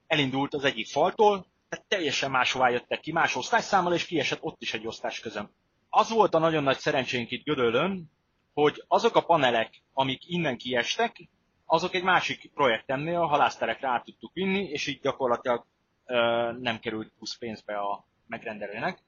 elindult 0.06 0.54
az 0.54 0.64
egyik 0.64 0.86
faltól, 0.86 1.46
tehát 1.68 1.86
teljesen 1.88 2.30
máshová 2.30 2.68
jöttek 2.68 3.00
ki, 3.00 3.12
más 3.12 3.36
osztásszámmal, 3.36 3.94
és 3.94 4.06
kiesett 4.06 4.42
ott 4.42 4.62
is 4.62 4.74
egy 4.74 4.86
osztás 4.86 5.20
közöm. 5.20 5.50
Az 5.98 6.10
volt 6.10 6.34
a 6.34 6.38
nagyon 6.38 6.62
nagy 6.62 6.78
szerencsénk 6.78 7.30
itt 7.30 7.44
Gödöllön, 7.44 8.10
hogy 8.54 8.84
azok 8.88 9.16
a 9.16 9.24
panelek, 9.24 9.82
amik 9.92 10.28
innen 10.28 10.56
kiestek, 10.58 11.28
azok 11.66 11.94
egy 11.94 12.02
másik 12.02 12.50
projektemnél 12.54 13.20
a 13.20 13.26
halászterekre 13.26 13.88
át 13.88 14.04
tudtuk 14.04 14.32
vinni, 14.32 14.64
és 14.64 14.86
így 14.86 15.00
gyakorlatilag 15.00 15.66
ö, 16.06 16.14
nem 16.60 16.78
került 16.78 17.12
plusz 17.16 17.38
pénzbe 17.38 17.78
a 17.78 18.06
megrendelőnek 18.26 19.02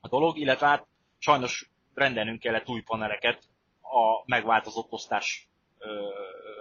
a 0.00 0.08
dolog, 0.08 0.38
illetve 0.38 0.66
hát 0.66 0.86
sajnos 1.18 1.70
rendelnünk 1.94 2.40
kellett 2.40 2.68
új 2.68 2.80
paneleket 2.80 3.42
a 3.80 4.22
megváltozott 4.26 4.92
osztás 4.92 5.48
ö, 5.78 6.08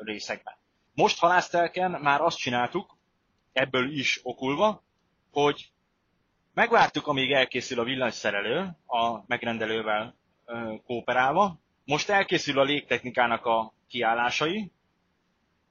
részekben. 0.04 0.56
Most 0.94 1.20
halásztelken 1.20 1.92
már 1.92 2.22
azt 2.22 2.38
csináltuk, 2.38 2.98
ebből 3.54 3.92
is 3.92 4.20
okulva, 4.24 4.84
hogy 5.32 5.72
megvártuk, 6.54 7.08
amíg 7.08 7.32
elkészül 7.32 7.80
a 7.80 7.84
villanyszerelő 7.84 8.78
a 8.86 9.24
megrendelővel 9.28 10.16
ö, 10.46 10.74
kooperálva, 10.86 11.60
most 11.86 12.10
elkészül 12.10 12.60
a 12.60 12.64
légtechnikának 12.64 13.46
a 13.46 13.74
kiállásai, 13.88 14.72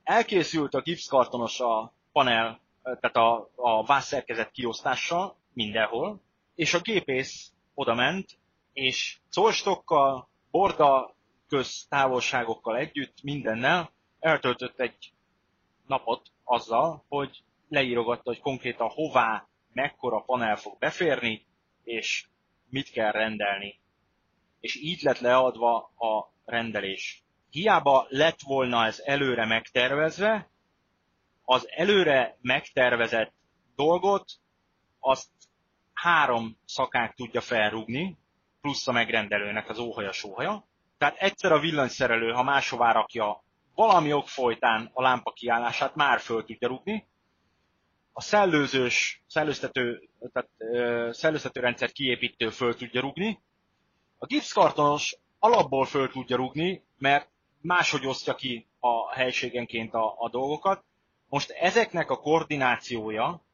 elkészült 0.03 0.75
a 0.75 0.81
gipszkartonos 0.81 1.61
a 1.61 1.93
panel, 2.13 2.61
tehát 2.83 3.17
a, 3.17 3.51
a 3.57 3.85
vászszerkezet 3.85 4.51
kiosztással 4.51 5.37
mindenhol, 5.53 6.21
és 6.55 6.75
a 6.75 6.81
gépész 6.81 7.53
oda 7.75 7.95
ment, 7.95 8.39
és 8.73 9.19
colstokkal, 9.33 10.29
borda 10.51 11.15
köz 11.49 11.87
távolságokkal 11.89 12.77
együtt, 12.77 13.23
mindennel 13.23 13.91
eltöltött 14.19 14.81
egy 14.81 15.13
napot 15.87 16.31
azzal, 16.45 17.05
hogy 17.09 17.43
leírogatta, 17.69 18.23
hogy 18.25 18.41
konkrétan 18.41 18.89
hová, 18.89 19.49
mekkora 19.73 20.21
panel 20.21 20.57
fog 20.57 20.79
beférni, 20.79 21.47
és 21.83 22.27
mit 22.69 22.91
kell 22.91 23.11
rendelni. 23.11 23.81
És 24.61 24.77
így 24.77 25.03
lett 25.03 25.19
leadva 25.19 25.77
a 25.79 26.33
rendelés 26.45 27.25
hiába 27.51 28.07
lett 28.09 28.41
volna 28.41 28.87
ez 28.87 29.03
előre 29.05 29.47
megtervezve, 29.47 30.49
az 31.45 31.69
előre 31.71 32.39
megtervezett 32.41 33.33
dolgot 33.77 34.25
azt 35.01 35.31
három 35.93 36.57
szakák 36.65 37.15
tudja 37.15 37.41
felrúgni, 37.41 38.19
plusz 38.61 38.89
a 38.89 38.93
megrendelőnek 38.93 39.69
az 39.69 39.79
óhaja 39.79 40.13
sóhaja. 40.13 40.69
Tehát 40.99 41.17
egyszer 41.17 41.53
a 41.53 41.59
villanyszerelő, 41.59 42.33
ha 42.33 42.43
máshová 42.43 42.93
rakja 42.93 43.43
valami 43.75 44.13
ok 44.13 44.29
folytán 44.29 44.91
a 44.93 45.03
lámpa 45.03 45.33
kiállását, 45.33 45.95
már 45.95 46.21
föl 46.21 46.45
tudja 46.45 46.69
rúgni. 46.69 47.09
A 48.21 48.23
szellőzős, 48.23 49.23
szellőztető, 49.27 50.09
tehát, 50.33 50.49
ö, 50.59 51.09
szellőztető 51.13 51.61
rendszer 51.61 51.93
kiépítő 51.93 52.51
föl 52.51 52.75
tudja 52.75 53.01
rúgni. 53.01 53.41
A 54.19 54.27
gipszkartonos 54.27 55.17
alapból 55.39 55.85
föl 55.85 56.11
tudja 56.11 56.37
rúgni, 56.37 56.85
mert 56.99 57.29
máshogy 57.61 58.07
osztja 58.07 58.35
ki 58.35 58.67
a 58.81 59.13
helységenként 59.13 59.95
a, 59.95 60.15
a 60.19 60.29
dolgokat. 60.29 60.85
Most 61.29 61.51
ezeknek 61.51 62.11
a 62.11 62.17
koordinációja 62.21 63.45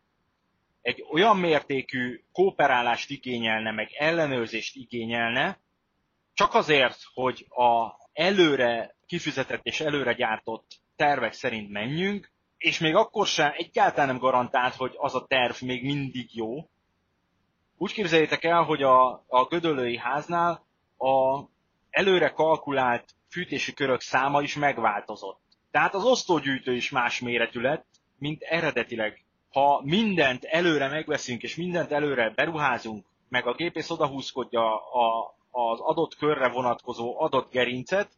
egy 0.82 1.04
olyan 1.10 1.36
mértékű 1.36 2.24
kooperálást 2.32 3.10
igényelne, 3.10 3.70
meg 3.70 3.88
ellenőrzést 3.98 4.76
igényelne, 4.76 5.60
csak 6.32 6.54
azért, 6.54 6.98
hogy 7.14 7.46
a 7.48 7.94
előre 8.12 8.96
kifizetett 9.06 9.64
és 9.64 9.80
előre 9.80 10.12
gyártott 10.12 10.80
tervek 10.96 11.32
szerint 11.32 11.70
menjünk, 11.70 12.34
és 12.58 12.78
még 12.78 12.94
akkor 12.94 13.26
sem 13.26 13.52
egyáltalán 13.56 14.06
nem 14.06 14.18
garantált, 14.18 14.74
hogy 14.74 14.94
az 14.96 15.14
a 15.14 15.26
terv 15.26 15.62
még 15.62 15.84
mindig 15.84 16.36
jó. 16.36 16.68
Úgy 17.78 17.92
képzeljétek 17.92 18.44
el, 18.44 18.62
hogy 18.62 18.82
a, 18.82 19.24
a 19.26 19.44
Gödöllői 19.48 19.96
háznál 19.98 20.66
a 20.98 21.44
előre 21.90 22.28
kalkulált 22.28 23.14
fűtési 23.30 23.72
körök 23.72 24.00
száma 24.00 24.42
is 24.42 24.56
megváltozott. 24.56 25.40
Tehát 25.70 25.94
az 25.94 26.04
osztógyűjtő 26.04 26.74
is 26.74 26.90
más 26.90 27.20
méretű 27.20 27.60
lett, 27.60 27.86
mint 28.18 28.42
eredetileg. 28.42 29.24
Ha 29.52 29.80
mindent 29.84 30.44
előre 30.44 30.88
megveszünk, 30.88 31.42
és 31.42 31.56
mindent 31.56 31.92
előre 31.92 32.30
beruházunk, 32.30 33.06
meg 33.28 33.46
a 33.46 33.54
gépész 33.54 33.90
odahúzkodja 33.90 34.76
a, 34.76 35.34
az 35.50 35.80
adott 35.80 36.16
körre 36.16 36.48
vonatkozó 36.48 37.20
adott 37.20 37.50
gerincet, 37.50 38.08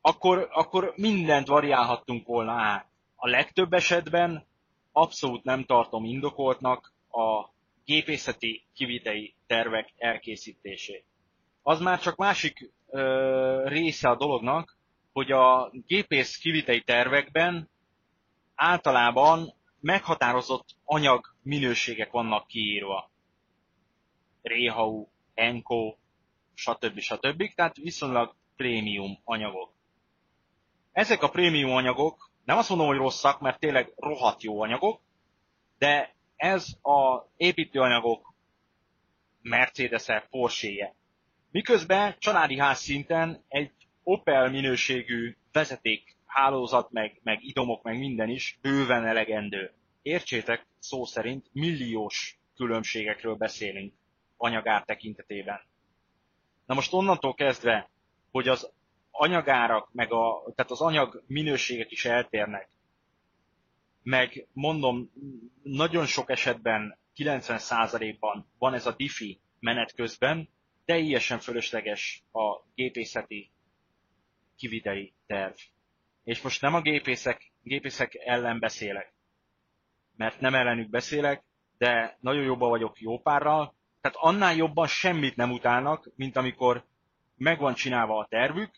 akkor, 0.00 0.48
akkor 0.52 0.92
mindent 0.96 1.46
variálhattunk 1.46 2.26
volna 2.26 2.52
át. 2.52 2.86
A 3.20 3.28
legtöbb 3.28 3.72
esetben 3.72 4.46
abszolút 4.92 5.44
nem 5.44 5.64
tartom 5.64 6.04
indokoltnak 6.04 6.92
a 7.10 7.48
gépészeti 7.84 8.66
kivitei 8.74 9.34
tervek 9.46 9.92
elkészítését. 9.96 11.04
Az 11.62 11.80
már 11.80 12.00
csak 12.00 12.16
másik 12.16 12.72
ö, 12.90 13.68
része 13.68 14.08
a 14.08 14.16
dolognak, 14.16 14.76
hogy 15.12 15.32
a 15.32 15.70
gépész 15.86 16.36
kivitei 16.36 16.82
tervekben 16.82 17.70
általában 18.54 19.54
meghatározott 19.80 20.76
anyag 20.84 21.34
minőségek 21.42 22.10
vannak 22.10 22.46
kiírva. 22.46 23.10
Réhau, 24.42 25.06
Enko, 25.34 25.96
stb. 26.54 26.98
stb. 26.98 27.54
Tehát 27.54 27.76
viszonylag 27.76 28.34
prémium 28.56 29.18
anyagok. 29.24 29.72
Ezek 30.92 31.22
a 31.22 31.28
prémium 31.28 31.70
anyagok, 31.70 32.27
nem 32.48 32.58
azt 32.58 32.68
mondom, 32.68 32.86
hogy 32.86 32.96
rosszak, 32.96 33.40
mert 33.40 33.58
tényleg 33.58 33.92
rohadt 33.96 34.42
jó 34.42 34.60
anyagok, 34.60 35.00
de 35.78 36.14
ez 36.36 36.66
a 36.82 37.28
építőanyagok 37.36 38.34
Mercedes-e, 39.42 40.26
Porsche-je 40.30 40.94
Miközben 41.50 42.14
családi 42.18 42.58
ház 42.58 42.78
szinten 42.78 43.44
egy 43.48 43.72
Opel 44.02 44.50
minőségű 44.50 45.36
vezeték 45.52 46.16
hálózat, 46.26 46.90
meg, 46.90 47.20
meg 47.22 47.42
idomok, 47.42 47.82
meg 47.82 47.98
minden 47.98 48.28
is 48.28 48.58
bőven 48.60 49.06
elegendő. 49.06 49.72
Értsétek, 50.02 50.66
szó 50.78 51.04
szerint 51.04 51.46
milliós 51.52 52.38
különbségekről 52.54 53.34
beszélünk 53.34 53.94
anyagár 54.36 54.84
tekintetében. 54.84 55.60
Na 56.66 56.74
most 56.74 56.92
onnantól 56.92 57.34
kezdve, 57.34 57.90
hogy 58.30 58.48
az 58.48 58.72
anyagárak, 59.18 59.92
meg 59.92 60.12
a, 60.12 60.52
tehát 60.54 60.70
az 60.70 60.80
anyag 60.80 61.22
minőségek 61.26 61.90
is 61.90 62.04
eltérnek, 62.04 62.68
meg 64.02 64.46
mondom, 64.52 65.10
nagyon 65.62 66.06
sok 66.06 66.30
esetben, 66.30 66.98
90%-ban 67.16 68.46
van 68.58 68.74
ez 68.74 68.86
a 68.86 68.94
diffi 68.96 69.40
menet 69.60 69.94
közben, 69.94 70.48
teljesen 70.84 71.38
fölösleges 71.38 72.22
a 72.32 72.64
gépészeti 72.74 73.50
kiviteli 74.56 75.14
terv. 75.26 75.54
És 76.24 76.42
most 76.42 76.60
nem 76.60 76.74
a 76.74 76.80
gépészek, 76.80 77.52
gépészek 77.62 78.14
ellen 78.14 78.58
beszélek, 78.58 79.14
mert 80.16 80.40
nem 80.40 80.54
ellenük 80.54 80.90
beszélek, 80.90 81.44
de 81.78 82.16
nagyon 82.20 82.42
jobban 82.42 82.68
vagyok 82.68 83.00
jó 83.00 83.20
párral, 83.20 83.74
tehát 84.00 84.16
annál 84.20 84.54
jobban 84.54 84.86
semmit 84.86 85.36
nem 85.36 85.50
utálnak, 85.50 86.10
mint 86.16 86.36
amikor 86.36 86.84
megvan 87.36 87.74
csinálva 87.74 88.18
a 88.18 88.26
tervük, 88.30 88.70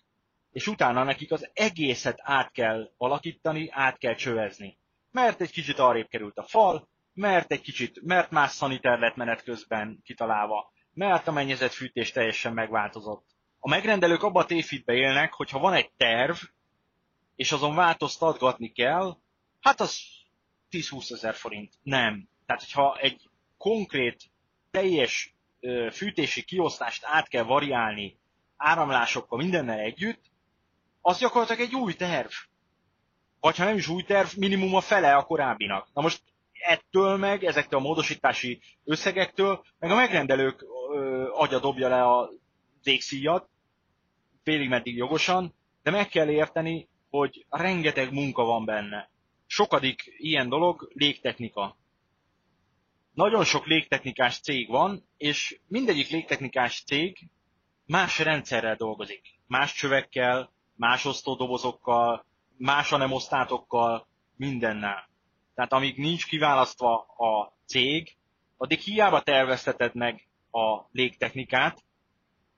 és 0.53 0.67
utána 0.67 1.05
nekik 1.05 1.33
az 1.33 1.51
egészet 1.53 2.21
át 2.23 2.51
kell 2.51 2.91
alakítani, 2.97 3.69
át 3.71 3.99
kell 3.99 4.15
csövezni. 4.15 4.79
Mert 5.11 5.41
egy 5.41 5.51
kicsit 5.51 5.79
arrébb 5.79 6.09
került 6.09 6.39
a 6.39 6.43
fal, 6.43 6.89
mert 7.15 7.53
egy 7.53 7.61
kicsit, 7.61 8.01
mert 8.03 8.31
más 8.31 8.51
szaniter 8.51 8.99
lett 8.99 9.17
menet 9.17 9.43
közben 9.43 10.01
kitalálva, 10.05 10.73
mert 10.93 11.29
a 11.29 11.33
mennyezetfűtés 11.33 12.13
teljesen 12.13 12.53
megváltozott. 12.53 13.27
A 13.59 13.69
megrendelők 13.69 14.23
abba 14.23 14.41
a 14.41 14.47
tévhitbe 14.47 14.93
élnek, 14.93 15.33
hogy 15.33 15.51
ha 15.51 15.59
van 15.59 15.73
egy 15.73 15.91
terv, 15.97 16.37
és 17.37 17.53
azon 17.53 17.75
változtatgatni 17.75 18.73
kell, 18.73 19.17
hát 19.61 19.81
az 19.81 20.01
10-20 20.71 21.13
ezer 21.13 21.35
forint. 21.35 21.75
Nem. 21.83 22.29
Tehát, 22.47 22.63
hogyha 22.63 22.97
egy 22.97 23.29
konkrét, 23.59 24.31
teljes 24.71 25.35
fűtési 25.93 26.43
kiosztást 26.43 27.05
át 27.05 27.29
kell 27.29 27.43
variálni 27.43 28.19
áramlásokkal, 28.57 29.39
mindennel 29.39 29.79
együtt, 29.79 30.30
az 31.01 31.19
gyakorlatilag 31.19 31.61
egy 31.61 31.75
új 31.75 31.95
terv. 31.95 32.31
Vagy 33.41 33.57
ha 33.57 33.65
nem 33.65 33.77
is 33.77 33.89
új 33.89 34.03
terv, 34.03 34.29
minimum 34.37 34.75
a 34.75 34.81
fele 34.81 35.15
a 35.17 35.25
korábbinak. 35.25 35.89
Na 35.95 36.03
most 36.03 36.23
ettől 36.53 37.17
meg, 37.17 37.45
ezektől 37.45 37.81
a 37.81 37.83
módosítási 37.83 38.61
összegektől, 38.85 39.65
meg 39.79 39.91
a 39.91 39.95
megrendelők 39.95 40.65
ö, 40.95 41.29
agya 41.33 41.59
dobja 41.59 41.89
le 41.89 42.03
a 42.03 42.31
végszíjat, 42.83 43.49
félig 44.43 44.69
meddig 44.69 44.97
jogosan, 44.97 45.55
de 45.83 45.91
meg 45.91 46.09
kell 46.09 46.29
érteni, 46.29 46.89
hogy 47.11 47.47
rengeteg 47.49 48.13
munka 48.13 48.45
van 48.45 48.65
benne. 48.65 49.11
Sokadik 49.47 50.03
ilyen 50.17 50.49
dolog 50.49 50.91
légtechnika. 50.95 51.77
Nagyon 53.15 53.45
sok 53.45 53.67
légtechnikás 53.67 54.41
cég 54.41 54.69
van, 54.69 55.05
és 55.17 55.61
mindegyik 55.67 56.09
légtechnikás 56.09 56.83
cég 56.83 57.29
más 57.87 58.19
rendszerrel 58.19 58.77
dolgozik. 58.77 59.41
Más 59.47 59.73
csövekkel, 59.73 60.53
más 60.81 61.05
osztódobozokkal, 61.05 62.25
más 62.57 62.93
anemosztátokkal, 62.93 64.07
mindennel. 64.37 65.09
Tehát 65.55 65.73
amíg 65.73 65.99
nincs 65.99 66.27
kiválasztva 66.27 66.95
a 66.99 67.53
cég, 67.67 68.17
addig 68.57 68.79
hiába 68.79 69.23
tervezteted 69.23 69.95
meg 69.95 70.29
a 70.51 70.81
légtechnikát, 70.93 71.85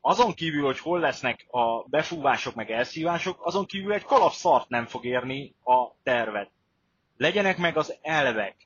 azon 0.01 0.35
kívül, 0.35 0.65
hogy 0.65 0.79
hol 0.79 1.01
lesznek 1.01 1.47
a 1.51 1.89
befúvások 1.89 2.55
meg 2.55 2.71
elszívások, 2.71 3.47
azon 3.47 3.67
kívül 3.67 3.93
egy 3.93 4.05
kalapszart 4.05 4.69
nem 4.69 4.87
fog 4.87 5.05
érni 5.05 5.55
a 5.65 5.95
tervet. 6.03 6.51
Legyenek 7.17 7.59
meg 7.59 7.77
az 7.77 7.99
elvek. 8.03 8.57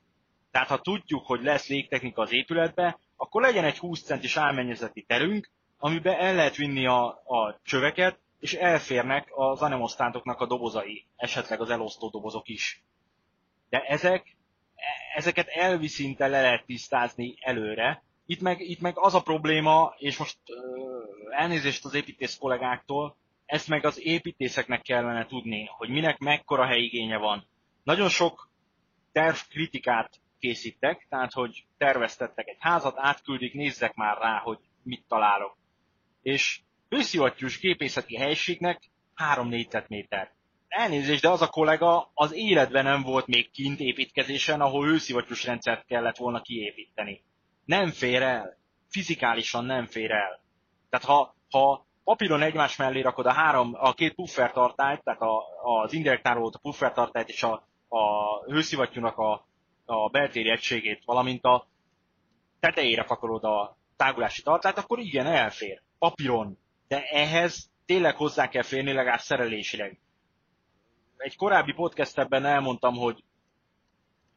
Tehát 0.51 0.67
ha 0.67 0.81
tudjuk, 0.81 1.25
hogy 1.25 1.43
lesz 1.43 1.67
légtechnika 1.67 2.21
az 2.21 2.33
épületbe, 2.33 2.99
akkor 3.15 3.41
legyen 3.41 3.63
egy 3.63 3.77
20 3.77 4.03
centis 4.03 4.37
álmennyezeti 4.37 5.01
terünk, 5.01 5.49
amiben 5.77 6.19
el 6.19 6.35
lehet 6.35 6.55
vinni 6.55 6.85
a, 6.85 7.05
a 7.07 7.59
csöveket, 7.63 8.19
és 8.39 8.53
elférnek 8.53 9.27
az 9.35 9.61
anemosztántoknak 9.61 10.39
a 10.39 10.45
dobozai, 10.45 11.05
esetleg 11.15 11.61
az 11.61 11.69
elosztó 11.69 12.09
dobozok 12.09 12.47
is. 12.47 12.83
De 13.69 13.79
ezek, 13.79 14.35
ezeket 15.15 15.47
elvi 15.47 15.87
szinten 15.87 16.29
le 16.29 16.41
lehet 16.41 16.65
tisztázni 16.65 17.35
előre. 17.39 18.03
Itt 18.25 18.41
meg, 18.41 18.59
itt 18.59 18.79
meg 18.79 18.97
az 18.97 19.13
a 19.13 19.21
probléma, 19.21 19.93
és 19.97 20.17
most 20.17 20.37
elnézést 21.29 21.85
az 21.85 21.93
építész 21.93 22.37
kollégáktól, 22.37 23.17
ezt 23.45 23.67
meg 23.67 23.85
az 23.85 24.01
építészeknek 24.01 24.81
kellene 24.81 25.25
tudni, 25.25 25.65
hogy 25.65 25.89
minek 25.89 26.17
mekkora 26.17 26.65
helyigénye 26.65 27.17
van. 27.17 27.47
Nagyon 27.83 28.09
sok 28.09 28.49
tervkritikát 29.11 30.19
készítek, 30.39 31.05
tehát 31.09 31.33
hogy 31.33 31.65
terveztettek 31.77 32.47
egy 32.47 32.57
házat, 32.59 32.97
átküldik, 32.97 33.53
nézzek 33.53 33.95
már 33.95 34.17
rá, 34.17 34.39
hogy 34.39 34.59
mit 34.83 35.05
találok. 35.07 35.57
És 36.21 36.61
hőszivattyús 36.89 37.59
gépészeti 37.59 38.15
helységnek 38.15 38.81
3 39.13 39.47
négyzetméter. 39.47 40.31
Elnézést, 40.67 41.21
de 41.21 41.29
az 41.29 41.41
a 41.41 41.47
kollega 41.47 42.11
az 42.13 42.33
életben 42.33 42.83
nem 42.83 43.01
volt 43.01 43.27
még 43.27 43.51
kint 43.51 43.79
építkezésen, 43.79 44.61
ahol 44.61 44.85
hőszivattyús 44.85 45.45
rendszert 45.45 45.85
kellett 45.85 46.17
volna 46.17 46.41
kiépíteni. 46.41 47.23
Nem 47.65 47.91
fér 47.91 48.21
el. 48.21 48.57
Fizikálisan 48.89 49.65
nem 49.65 49.85
fér 49.85 50.11
el. 50.11 50.41
Tehát 50.89 51.05
ha, 51.05 51.35
ha 51.49 51.85
papíron 52.03 52.41
egymás 52.41 52.75
mellé 52.75 53.01
rakod 53.01 53.25
a, 53.25 53.31
három, 53.31 53.71
a 53.73 53.93
két 53.93 54.13
puffertartályt, 54.13 55.03
tehát 55.03 55.21
a, 55.21 55.43
az 55.63 55.93
indirekt 55.93 56.23
tárolót, 56.23 56.55
a 56.55 56.59
puffertartályt 56.59 57.29
és 57.29 57.43
a, 57.43 57.67
a 57.87 58.43
hőszivattyúnak 58.45 59.17
a, 59.17 59.47
a 59.85 60.09
beltéri 60.09 60.49
egységét, 60.49 61.01
valamint 61.05 61.43
a 61.43 61.67
tetejére 62.59 63.03
pakolod 63.03 63.43
a 63.43 63.77
tágulási 63.95 64.41
tartályt, 64.41 64.77
akkor 64.77 64.99
igen, 64.99 65.25
elfér. 65.25 65.81
Papíron. 65.99 66.57
De 66.87 67.03
ehhez 67.03 67.69
tényleg 67.85 68.15
hozzá 68.15 68.49
kell 68.49 68.63
férni, 68.63 68.91
legalább 68.91 69.19
szerelésileg. 69.19 69.99
Egy 71.17 71.35
korábbi 71.35 71.73
podcastben 71.73 72.45
elmondtam, 72.45 72.95
hogy 72.95 73.23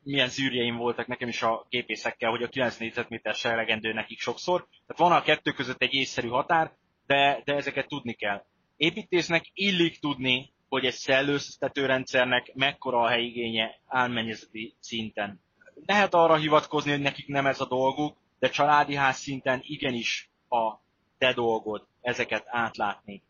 milyen 0.03 0.29
zűrjeim 0.29 0.77
voltak 0.77 1.07
nekem 1.07 1.29
is 1.29 1.43
a 1.43 1.67
gépészekkel, 1.69 2.31
hogy 2.31 2.43
a 2.43 2.49
9 2.49 2.77
négyzetméter 2.77 3.35
se 3.35 3.51
elegendő 3.51 3.93
nekik 3.93 4.21
sokszor. 4.21 4.67
Tehát 4.87 5.11
van 5.11 5.21
a 5.21 5.23
kettő 5.23 5.53
között 5.53 5.83
egy 5.83 5.95
észszerű 5.95 6.29
határ, 6.29 6.73
de, 7.07 7.43
de 7.45 7.55
ezeket 7.55 7.89
tudni 7.89 8.13
kell. 8.13 8.45
Építésznek 8.77 9.51
illik 9.55 9.99
tudni, 9.99 10.53
hogy 10.69 10.85
egy 10.85 10.95
szellőztető 10.95 11.87
rendszernek 11.87 12.53
mekkora 12.55 13.01
a 13.01 13.09
helyigénye 13.09 13.81
álmennyezeti 13.87 14.75
szinten. 14.81 15.41
Lehet 15.87 16.15
arra 16.15 16.37
hivatkozni, 16.37 16.91
hogy 16.91 17.01
nekik 17.01 17.27
nem 17.27 17.47
ez 17.47 17.61
a 17.61 17.67
dolguk, 17.67 18.17
de 18.39 18.49
családi 18.49 18.95
ház 18.95 19.17
szinten 19.17 19.61
igenis 19.63 20.31
a 20.49 20.75
te 21.21 21.33
dolgod 21.33 21.87
ezeket 22.01 22.45
átlátni. 22.47 23.23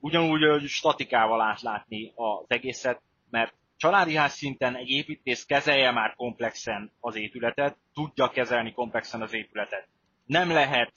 Ugyanúgy, 0.00 0.42
hogy 0.50 0.68
statikával 0.68 1.40
átlátni 1.40 2.12
az 2.14 2.44
egészet, 2.46 3.00
mert 3.30 3.54
családi 3.76 4.14
ház 4.14 4.32
szinten 4.32 4.76
egy 4.76 4.88
építész 4.88 5.44
kezelje 5.44 5.90
már 5.90 6.14
komplexen 6.14 6.92
az 7.00 7.16
épületet, 7.16 7.76
tudja 7.94 8.30
kezelni 8.30 8.72
komplexen 8.72 9.22
az 9.22 9.32
épületet. 9.32 9.88
Nem 10.26 10.50
lehet 10.50 10.92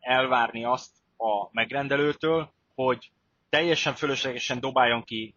elvárni 0.00 0.64
azt 0.64 0.90
a 1.16 1.48
megrendelőtől, 1.52 2.52
hogy 2.74 3.10
teljesen 3.48 3.94
fölöslegesen 3.94 4.60
dobáljon 4.60 5.02
ki 5.02 5.34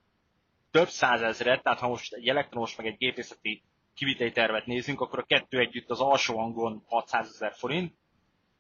több 0.72 0.90
százezret, 0.90 1.64
tehát 1.64 1.80
ha 1.80 1.88
most 1.88 2.14
egy 2.14 2.28
elektromos 2.28 2.76
meg 2.76 2.86
egy 2.86 2.98
gépészeti 2.98 3.64
tervet 4.34 4.66
nézünk, 4.66 5.02
akkor 5.02 5.20
a 5.20 5.24
kettő 5.24 5.60
együtt 5.60 5.90
az 5.90 6.00
alsó 6.00 6.38
hangon 6.38 6.84
600 6.88 7.28
ezer 7.28 7.54
forint, 7.54 7.94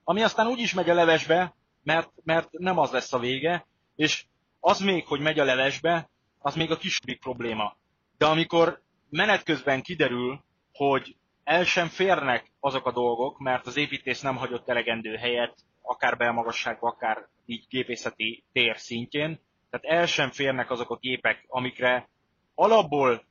ami 0.03 0.23
aztán 0.23 0.47
úgy 0.47 0.59
is 0.59 0.73
megy 0.73 0.89
a 0.89 0.93
levesbe, 0.93 1.55
mert, 1.83 2.11
mert 2.23 2.51
nem 2.51 2.77
az 2.77 2.91
lesz 2.91 3.13
a 3.13 3.19
vége, 3.19 3.65
és 3.95 4.25
az 4.59 4.79
még, 4.79 5.05
hogy 5.05 5.19
megy 5.19 5.39
a 5.39 5.43
levesbe, 5.43 6.09
az 6.39 6.55
még 6.55 6.71
a 6.71 6.77
kisebbik 6.77 7.19
probléma. 7.19 7.75
De 8.17 8.25
amikor 8.25 8.81
menet 9.09 9.43
közben 9.43 9.81
kiderül, 9.81 10.43
hogy 10.73 11.15
el 11.43 11.63
sem 11.63 11.87
férnek 11.87 12.51
azok 12.59 12.85
a 12.85 12.91
dolgok, 12.91 13.39
mert 13.39 13.67
az 13.67 13.77
építész 13.77 14.21
nem 14.21 14.35
hagyott 14.35 14.69
elegendő 14.69 15.15
helyet, 15.15 15.57
akár 15.81 16.17
belmagasságban, 16.17 16.91
akár 16.91 17.27
így 17.45 17.65
gépészeti 17.69 18.43
tér 18.51 18.77
szintjén, 18.77 19.39
tehát 19.69 19.99
el 19.99 20.05
sem 20.05 20.31
férnek 20.31 20.71
azok 20.71 20.89
a 20.89 20.97
gépek, 20.97 21.45
amikre 21.47 22.09
alapból 22.55 23.23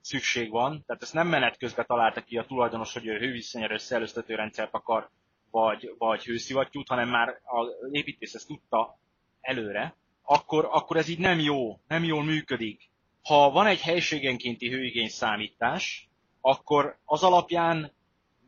szükség 0.00 0.50
van, 0.50 0.84
tehát 0.86 1.02
ezt 1.02 1.14
nem 1.14 1.28
menet 1.28 1.58
közben 1.58 1.86
találta 1.86 2.20
ki 2.20 2.38
a 2.38 2.44
tulajdonos, 2.44 2.92
hogy 2.92 3.06
ő 3.06 3.18
hővisszonyerő 3.18 3.76
szellőztető 3.76 4.34
rendszert 4.34 4.74
akar, 4.74 5.10
vagy, 5.50 5.94
vagy 5.98 6.24
hőszivattyút, 6.24 6.88
hanem 6.88 7.08
már 7.08 7.40
az 7.44 7.68
építész 7.90 8.34
ezt 8.34 8.46
tudta 8.46 8.98
előre, 9.40 9.96
akkor, 10.22 10.68
akkor 10.70 10.96
ez 10.96 11.08
így 11.08 11.18
nem 11.18 11.38
jó, 11.38 11.80
nem 11.88 12.04
jól 12.04 12.24
működik. 12.24 12.90
Ha 13.22 13.50
van 13.50 13.66
egy 13.66 13.80
helységenkénti 13.80 14.68
hőigény 14.68 15.08
számítás, 15.08 16.08
akkor 16.40 16.98
az 17.04 17.22
alapján 17.22 17.92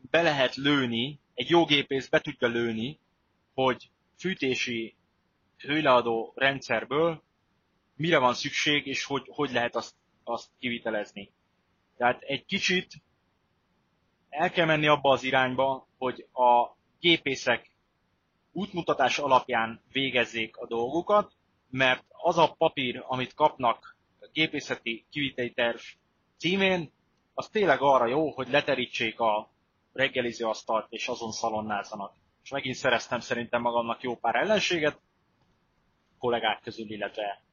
be 0.09 0.21
lehet 0.21 0.55
lőni, 0.55 1.19
egy 1.33 1.49
jó 1.49 1.65
gépész 1.65 2.09
be 2.09 2.19
tudja 2.19 2.47
lőni, 2.47 2.99
hogy 3.53 3.89
fűtési 4.17 4.95
hőleadó 5.57 6.33
rendszerből 6.35 7.23
mire 7.95 8.17
van 8.17 8.33
szükség, 8.33 8.87
és 8.87 9.03
hogy, 9.03 9.27
hogy 9.31 9.51
lehet 9.51 9.75
azt, 9.75 9.95
azt 10.23 10.49
kivitelezni. 10.59 11.31
Tehát 11.97 12.21
egy 12.21 12.45
kicsit 12.45 12.93
el 14.29 14.51
kell 14.51 14.65
menni 14.65 14.87
abba 14.87 15.11
az 15.11 15.23
irányba, 15.23 15.87
hogy 15.97 16.27
a 16.33 16.77
gépészek 17.03 17.69
útmutatás 18.51 19.17
alapján 19.17 19.81
végezzék 19.91 20.57
a 20.57 20.67
dolgokat, 20.67 21.33
mert 21.69 22.03
az 22.07 22.37
a 22.37 22.55
papír, 22.57 23.03
amit 23.07 23.33
kapnak 23.33 23.97
a 24.19 24.29
gépészeti 24.33 25.05
kiviteli 25.09 25.51
terv 25.51 25.77
címén, 26.37 26.91
az 27.33 27.47
tényleg 27.49 27.81
arra 27.81 28.07
jó, 28.07 28.31
hogy 28.31 28.49
leterítsék 28.49 29.19
a 29.19 29.51
reggeliző 29.93 30.45
asztalt, 30.45 30.85
és 30.89 31.07
azon 31.07 31.31
szalonnázzanak. 31.31 32.13
És 32.43 32.49
megint 32.49 32.75
szereztem 32.75 33.19
szerintem 33.19 33.61
magamnak 33.61 34.01
jó 34.01 34.15
pár 34.15 34.35
ellenséget, 34.35 34.99
kollégák 36.17 36.61
közül, 36.61 36.91
illetve 36.91 37.43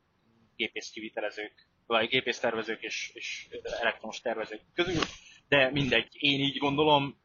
gépészkivitelezők, 0.57 1.69
vagy 1.87 2.09
gépésztervezők 2.09 2.83
és, 2.83 3.11
és 3.15 3.49
elektromos 3.81 4.21
tervezők 4.21 4.63
közül, 4.75 5.03
de 5.49 5.71
mindegy, 5.71 6.09
én 6.13 6.41
így 6.41 6.59
gondolom, 6.59 7.20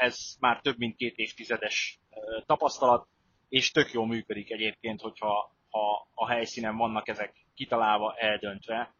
ez 0.00 0.36
már 0.40 0.60
több 0.60 0.78
mint 0.78 0.96
két 0.96 1.16
évtizedes 1.16 1.98
tapasztalat, 2.46 3.08
és 3.48 3.70
tök 3.70 3.92
jól 3.92 4.06
működik 4.06 4.50
egyébként, 4.50 5.00
hogyha 5.00 5.54
ha 5.70 6.08
a 6.14 6.28
helyszínen 6.28 6.76
vannak 6.76 7.08
ezek 7.08 7.46
kitalálva, 7.54 8.14
eldöntve, 8.16 8.94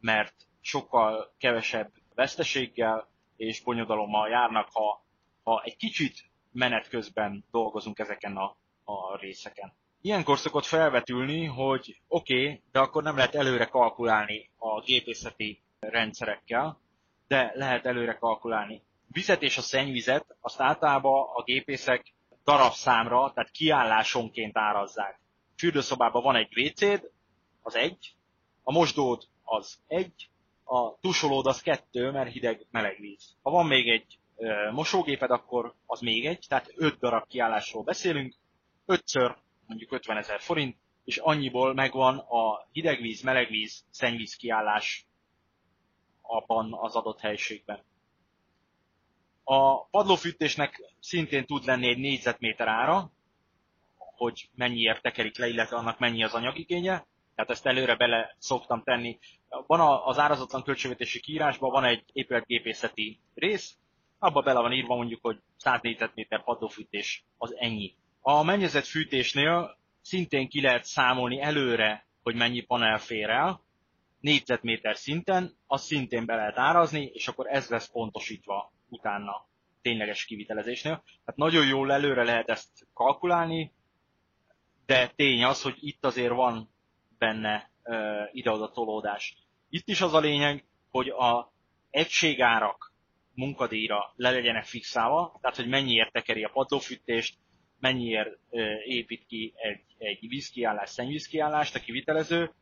mert 0.00 0.34
sokkal 0.60 1.34
kevesebb 1.38 1.92
veszteséggel 2.14 3.08
és 3.36 3.60
bonyodalommal 3.60 4.28
járnak, 4.28 4.68
ha, 4.72 5.04
ha 5.42 5.62
egy 5.64 5.76
kicsit 5.76 6.30
menet 6.52 6.88
közben 6.88 7.44
dolgozunk 7.50 7.98
ezeken 7.98 8.36
a, 8.36 8.56
a 8.84 9.16
részeken. 9.16 9.72
Ilyenkor 10.00 10.38
szokott 10.38 10.64
felvetülni, 10.64 11.44
hogy 11.44 12.00
oké, 12.08 12.42
okay, 12.42 12.62
de 12.72 12.78
akkor 12.78 13.02
nem 13.02 13.16
lehet 13.16 13.34
előre 13.34 13.64
kalkulálni 13.64 14.50
a 14.58 14.80
gépészeti 14.80 15.62
rendszerekkel, 15.80 16.80
de 17.28 17.52
lehet 17.54 17.86
előre 17.86 18.14
kalkulálni. 18.14 18.82
Vizet 19.12 19.42
és 19.42 19.56
a 19.56 19.60
szennyvizet 19.60 20.36
azt 20.40 20.60
általában 20.60 21.28
a 21.34 21.42
gépészek 21.42 22.14
darabszámra, 22.44 23.32
tehát 23.34 23.50
kiállásonként 23.50 24.56
árazzák. 24.56 25.20
Fürdőszobában 25.56 26.22
van 26.22 26.36
egy 26.36 26.58
WC-d, 26.58 27.10
az 27.62 27.74
egy, 27.74 28.14
a 28.62 28.72
mosdód 28.72 29.22
az 29.42 29.80
egy, 29.86 30.30
a 30.64 30.98
tusolód 31.00 31.46
az 31.46 31.60
kettő, 31.60 32.10
mert 32.10 32.32
hideg, 32.32 32.66
meleg 32.70 32.96
víz. 33.00 33.36
Ha 33.42 33.50
van 33.50 33.66
még 33.66 33.88
egy 33.88 34.18
e, 34.36 34.70
mosógéped, 34.70 35.30
akkor 35.30 35.74
az 35.86 36.00
még 36.00 36.26
egy, 36.26 36.44
tehát 36.48 36.72
öt 36.74 36.98
darab 36.98 37.26
kiállásról 37.26 37.82
beszélünk, 37.82 38.34
ötször 38.86 39.36
mondjuk 39.66 39.92
50 39.92 40.16
ezer 40.16 40.40
forint, 40.40 40.76
és 41.04 41.16
annyiból 41.16 41.74
megvan 41.74 42.18
a 42.18 42.68
hidegvíz, 42.72 43.22
melegvíz, 43.22 43.84
szennyvíz 43.90 44.36
kiállás 44.36 45.06
abban 46.22 46.74
az 46.80 46.94
adott 46.94 47.20
helységben. 47.20 47.84
A 49.44 49.86
padlófűtésnek 49.86 50.94
szintén 51.00 51.46
tud 51.46 51.64
lenni 51.64 51.88
egy 51.88 51.98
négyzetméter 51.98 52.68
ára, 52.68 53.12
hogy 53.96 54.48
mennyiért 54.54 55.02
tekerik 55.02 55.38
le, 55.38 55.48
illetve 55.48 55.76
annak 55.76 55.98
mennyi 55.98 56.24
az 56.24 56.34
anyagigénye. 56.34 57.06
Tehát 57.34 57.50
ezt 57.50 57.66
előre 57.66 57.96
bele 57.96 58.36
szoktam 58.38 58.82
tenni. 58.82 59.18
Van 59.66 60.00
az 60.04 60.18
árazatlan 60.18 60.62
költségvetési 60.62 61.20
kiírásban 61.20 61.70
van 61.70 61.84
egy 61.84 62.04
épületgépészeti 62.12 63.20
rész, 63.34 63.76
abba 64.18 64.42
bele 64.42 64.60
van 64.60 64.72
írva 64.72 64.96
mondjuk, 64.96 65.20
hogy 65.22 65.38
100 65.56 65.80
négyzetméter 65.82 66.44
padlófűtés 66.44 67.24
az 67.38 67.54
ennyi. 67.56 67.94
A 68.20 68.42
mennyezetfűtésnél 68.42 69.78
szintén 70.02 70.48
ki 70.48 70.60
lehet 70.60 70.84
számolni 70.84 71.40
előre, 71.40 72.06
hogy 72.22 72.34
mennyi 72.34 72.60
panel 72.60 72.98
fér 72.98 73.30
el, 73.30 73.60
négyzetméter 74.20 74.96
szinten, 74.96 75.56
azt 75.66 75.84
szintén 75.84 76.26
be 76.26 76.34
lehet 76.34 76.58
árazni, 76.58 77.10
és 77.12 77.28
akkor 77.28 77.46
ez 77.46 77.68
lesz 77.68 77.90
pontosítva 77.90 78.72
utána 78.90 79.48
tényleges 79.82 80.24
kivitelezésnél. 80.24 81.02
Tehát 81.04 81.36
nagyon 81.36 81.66
jól 81.66 81.92
előre 81.92 82.22
lehet 82.24 82.48
ezt 82.48 82.86
kalkulálni, 82.94 83.72
de 84.86 85.12
tény 85.16 85.44
az, 85.44 85.62
hogy 85.62 85.76
itt 85.80 86.04
azért 86.04 86.32
van 86.32 86.70
benne 87.18 87.70
uh, 87.84 87.96
ide-oda 88.32 88.70
tolódás. 88.70 89.36
Itt 89.68 89.88
is 89.88 90.00
az 90.00 90.14
a 90.14 90.18
lényeg, 90.20 90.64
hogy 90.90 91.08
a 91.08 91.52
egységárak 91.90 92.92
munkadíjra 93.34 94.12
le 94.16 94.30
legyenek 94.30 94.64
fixálva, 94.64 95.38
tehát 95.40 95.56
hogy 95.56 95.68
mennyiért 95.68 96.12
tekeri 96.12 96.44
a 96.44 96.50
padlófűtést, 96.52 97.38
mennyiért 97.78 98.38
uh, 98.50 98.62
épít 98.86 99.26
ki 99.26 99.52
egy, 99.56 99.84
egy 99.98 100.28
vízkiállás, 100.28 100.90
szennyvízkiállást 100.90 101.74
a 101.74 101.80
kivitelező, 101.80 102.54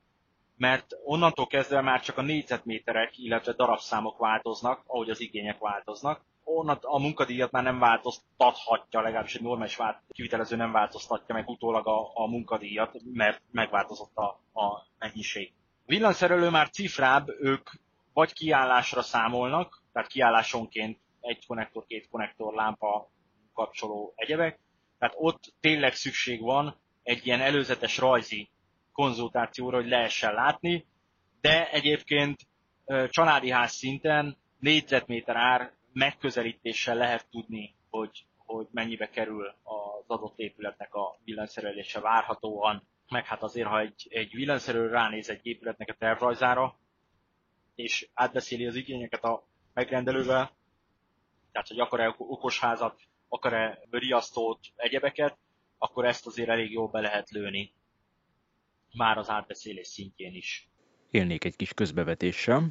mert 0.59 0.87
onnantól 1.05 1.47
kezdve 1.47 1.81
már 1.81 2.01
csak 2.01 2.19
a 2.19 2.23
négyzetméterek, 2.23 3.19
illetve 3.19 3.53
darabszámok 3.53 4.19
változnak, 4.19 4.83
ahogy 4.87 5.11
az 5.11 5.21
igények 5.21 5.59
változnak. 5.59 6.21
Onnan 6.45 6.79
a 6.81 6.99
munkadíjat 6.99 7.51
már 7.51 7.63
nem 7.63 7.79
változtathatja, 7.79 9.01
legalábbis 9.01 9.35
egy 9.35 9.43
normális 9.43 9.77
vált, 9.77 9.99
kivitelező 10.09 10.57
nem 10.57 10.73
változtatja 10.73 11.35
meg 11.35 11.49
utólag 11.49 11.87
a, 11.87 12.11
a 12.15 12.27
munkadíjat, 12.27 13.01
mert 13.13 13.43
megváltozott 13.51 14.17
a, 14.17 14.41
a 14.61 14.87
mennyiség. 14.99 15.53
Villanyszerelő 15.87 16.51
már 16.51 16.71
cifrább, 16.71 17.29
ők 17.41 17.71
vagy 18.13 18.33
kiállásra 18.33 19.03
számolnak, 19.03 19.83
tehát 19.93 20.09
kiállásonként 20.09 20.99
egy 21.21 21.47
konnektor, 21.47 21.85
két 21.87 22.09
konnektor, 22.11 22.55
lámpa, 22.55 23.11
kapcsoló 23.55 24.13
egyebek, 24.17 24.59
tehát 24.99 25.15
ott 25.19 25.55
tényleg 25.61 25.95
szükség 25.95 26.41
van 26.43 26.77
egy 27.03 27.27
ilyen 27.27 27.41
előzetes 27.41 27.99
rajzi 27.99 28.51
konzultációra, 28.99 29.77
hogy 29.77 29.89
lehessen 29.89 30.35
látni, 30.35 30.87
de 31.41 31.71
egyébként 31.71 32.37
családi 33.09 33.51
ház 33.51 33.73
szinten 33.73 34.37
négyzetméter 34.59 35.37
ár 35.37 35.73
megközelítéssel 35.93 36.97
lehet 36.97 37.29
tudni, 37.31 37.75
hogy, 37.91 38.27
hogy 38.37 38.67
mennyibe 38.71 39.11
kerül 39.11 39.47
az 39.47 40.05
adott 40.07 40.39
épületnek 40.39 40.95
a 40.95 41.19
villanyszerelése 41.25 42.01
várhatóan. 42.01 42.83
Meg 43.09 43.25
hát 43.25 43.43
azért, 43.43 43.69
ha 43.69 43.81
egy, 43.81 44.07
egy 44.09 44.35
villanyszerelő 44.35 44.89
ránéz 44.89 45.29
egy 45.31 45.47
épületnek 45.47 45.89
a 45.89 45.97
tervrajzára, 45.99 46.79
és 47.75 48.09
átbeszéli 48.15 48.67
az 48.67 48.75
igényeket 48.75 49.25
a 49.25 49.45
megrendelővel, 49.75 50.51
tehát 51.53 51.69
hogy 51.69 51.81
akar-e 51.81 52.15
okosházat, 52.17 53.01
akar-e 53.29 53.79
riasztót, 53.91 54.61
egyebeket, 54.77 55.39
akkor 55.79 56.05
ezt 56.05 56.27
azért 56.27 56.49
elég 56.49 56.71
jól 56.71 56.89
be 56.89 57.01
lehet 57.01 57.31
lőni 57.31 57.77
már 58.93 59.19
az 59.19 59.29
átbeszélés 59.29 59.87
szintjén 59.87 60.35
is. 60.35 60.69
Élnék 61.11 61.45
egy 61.45 61.57
kis 61.57 61.75
közbevetéssel, 61.75 62.69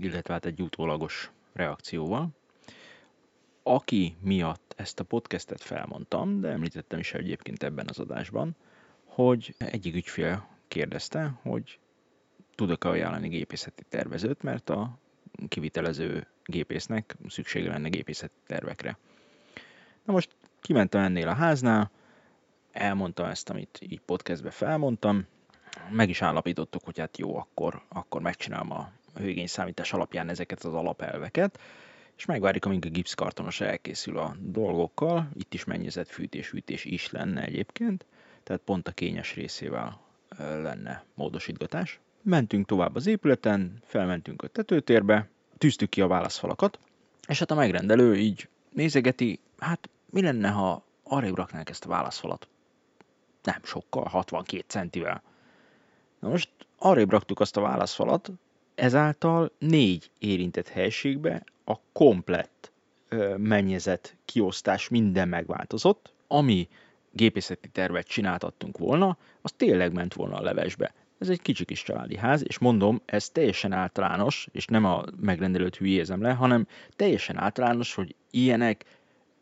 illetve 0.00 0.32
hát 0.32 0.44
egy 0.44 0.62
utólagos 0.62 1.30
reakcióval. 1.52 2.28
Aki 3.62 4.16
miatt 4.20 4.74
ezt 4.76 5.00
a 5.00 5.04
podcastet 5.04 5.62
felmondtam, 5.62 6.40
de 6.40 6.48
említettem 6.48 6.98
is 6.98 7.12
egyébként 7.12 7.62
ebben 7.62 7.86
az 7.88 7.98
adásban, 7.98 8.56
hogy 9.04 9.54
egyik 9.58 9.94
ügyfél 9.94 10.48
kérdezte, 10.68 11.38
hogy 11.42 11.78
tudok-e 12.54 12.88
ajánlani 12.88 13.28
gépészeti 13.28 13.82
tervezőt, 13.88 14.42
mert 14.42 14.70
a 14.70 14.98
kivitelező 15.48 16.26
gépésznek 16.44 17.16
szüksége 17.28 17.68
lenne 17.68 17.88
gépészeti 17.88 18.38
tervekre. 18.46 18.98
Na 20.04 20.12
most 20.12 20.36
kimentem 20.60 21.02
ennél 21.02 21.28
a 21.28 21.34
háznál, 21.34 21.90
elmondtam 22.72 23.26
ezt, 23.26 23.50
amit 23.50 23.78
így 23.82 24.00
podcastbe 24.00 24.50
felmondtam, 24.50 25.26
meg 25.90 26.08
is 26.08 26.22
állapítottuk, 26.22 26.84
hogy 26.84 26.98
hát 26.98 27.18
jó, 27.18 27.36
akkor, 27.36 27.82
akkor 27.88 28.20
megcsinálom 28.20 28.72
a 28.72 28.90
hőigényszámítás 29.14 29.92
alapján 29.92 30.28
ezeket 30.28 30.64
az 30.64 30.74
alapelveket, 30.74 31.58
és 32.16 32.24
megvárjuk, 32.24 32.64
amíg 32.64 32.86
a 32.86 32.88
gipszkartonos 32.88 33.60
elkészül 33.60 34.18
a 34.18 34.36
dolgokkal, 34.38 35.28
itt 35.34 35.54
is 35.54 35.64
mennyezett 35.64 36.08
fűtés-hűtés 36.08 36.84
is 36.84 37.10
lenne 37.10 37.42
egyébként, 37.42 38.04
tehát 38.42 38.62
pont 38.62 38.88
a 38.88 38.92
kényes 38.92 39.34
részével 39.34 40.00
lenne 40.38 41.04
módosítgatás. 41.14 42.00
Mentünk 42.22 42.66
tovább 42.66 42.96
az 42.96 43.06
épületen, 43.06 43.78
felmentünk 43.84 44.42
a 44.42 44.46
tetőtérbe, 44.46 45.28
tűztük 45.58 45.88
ki 45.88 46.00
a 46.00 46.06
válaszfalakat, 46.06 46.78
és 47.28 47.38
hát 47.38 47.50
a 47.50 47.54
megrendelő 47.54 48.16
így 48.16 48.48
nézegeti, 48.70 49.40
hát 49.58 49.88
mi 50.10 50.22
lenne, 50.22 50.48
ha 50.48 50.84
arra 51.02 51.34
raknánk 51.34 51.68
ezt 51.68 51.84
a 51.84 51.88
válaszfalat? 51.88 52.48
Nem 53.42 53.60
sokkal, 53.62 54.04
62 54.04 54.64
centivel. 54.66 55.22
Na 56.22 56.28
most 56.28 56.48
arrébb 56.78 57.10
raktuk 57.10 57.40
azt 57.40 57.56
a 57.56 57.60
válaszfalat, 57.60 58.30
ezáltal 58.74 59.50
négy 59.58 60.10
érintett 60.18 60.68
helységbe 60.68 61.44
a 61.64 61.76
komplett 61.92 62.72
mennyezet 63.36 64.16
kiosztás 64.24 64.88
minden 64.88 65.28
megváltozott, 65.28 66.12
ami 66.26 66.68
gépészeti 67.10 67.68
tervet 67.68 68.06
csináltattunk 68.06 68.78
volna, 68.78 69.16
az 69.40 69.52
tényleg 69.52 69.92
ment 69.92 70.14
volna 70.14 70.36
a 70.36 70.42
levesbe. 70.42 70.94
Ez 71.18 71.28
egy 71.28 71.40
kicsi 71.40 71.64
kis 71.64 71.82
családi 71.82 72.16
ház, 72.16 72.42
és 72.46 72.58
mondom, 72.58 73.00
ez 73.04 73.28
teljesen 73.28 73.72
általános, 73.72 74.48
és 74.52 74.66
nem 74.66 74.84
a 74.84 75.04
megrendelőt 75.20 75.76
hülyézem 75.76 76.22
le, 76.22 76.32
hanem 76.32 76.66
teljesen 76.96 77.38
általános, 77.38 77.94
hogy 77.94 78.14
ilyenek 78.30 78.84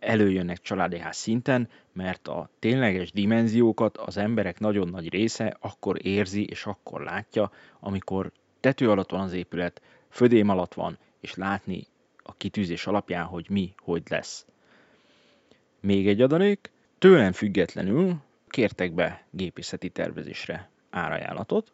előjönnek 0.00 0.60
családi 0.60 0.98
ház 0.98 1.16
szinten, 1.16 1.68
mert 1.92 2.28
a 2.28 2.50
tényleges 2.58 3.12
dimenziókat 3.12 3.96
az 3.96 4.16
emberek 4.16 4.58
nagyon 4.58 4.88
nagy 4.88 5.08
része 5.08 5.56
akkor 5.60 6.06
érzi 6.06 6.44
és 6.44 6.66
akkor 6.66 7.00
látja, 7.02 7.50
amikor 7.80 8.32
tető 8.60 8.90
alatt 8.90 9.10
van 9.10 9.20
az 9.20 9.32
épület, 9.32 9.82
födém 10.08 10.48
alatt 10.48 10.74
van, 10.74 10.98
és 11.20 11.34
látni 11.34 11.86
a 12.22 12.34
kitűzés 12.34 12.86
alapján, 12.86 13.24
hogy 13.24 13.46
mi, 13.50 13.74
hogy 13.78 14.02
lesz. 14.08 14.46
Még 15.80 16.08
egy 16.08 16.22
adalék, 16.22 16.70
tőlem 16.98 17.32
függetlenül 17.32 18.16
kértek 18.48 18.92
be 18.92 19.24
gépészeti 19.30 19.88
tervezésre 19.88 20.70
árajánlatot, 20.90 21.72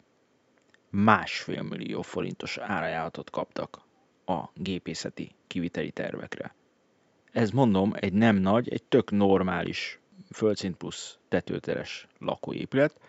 másfél 0.89 1.61
millió 1.61 2.01
forintos 2.01 2.57
árajánlatot 2.57 3.29
kaptak 3.29 3.81
a 4.25 4.43
gépészeti 4.53 5.31
kiviteli 5.47 5.91
tervekre. 5.91 6.55
Ez 7.37 7.51
mondom, 7.51 7.93
egy 7.95 8.13
nem 8.13 8.35
nagy, 8.35 8.69
egy 8.69 8.83
tök 8.83 9.11
normális 9.11 9.99
földszint 10.31 10.75
plusz 10.75 11.17
tetőteres 11.27 12.07
lakóépület, 12.19 12.99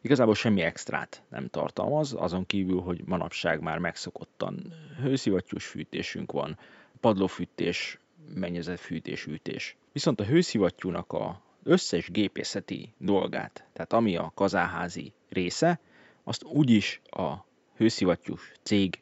igazából 0.00 0.34
semmi 0.34 0.60
extrát 0.60 1.22
nem 1.28 1.48
tartalmaz, 1.48 2.14
azon 2.18 2.46
kívül, 2.46 2.80
hogy 2.80 3.02
manapság 3.04 3.60
már 3.60 3.78
megszokottan 3.78 4.74
hőszivattyús 5.00 5.66
fűtésünk 5.66 6.32
van, 6.32 6.58
padlófűtés, 7.00 7.98
mennyezetfűtés, 8.34 9.26
ütés. 9.26 9.76
Viszont 9.92 10.20
a 10.20 10.24
hőszivattyúnak 10.24 11.12
a 11.12 11.42
összes 11.62 12.10
gépészeti 12.10 12.92
dolgát, 12.98 13.64
tehát 13.72 13.92
ami 13.92 14.16
a 14.16 14.32
kazáházi 14.34 15.12
része, 15.28 15.80
azt 16.24 16.44
úgyis 16.44 17.00
a 17.10 17.32
hőszivattyús 17.76 18.52
cég 18.62 19.00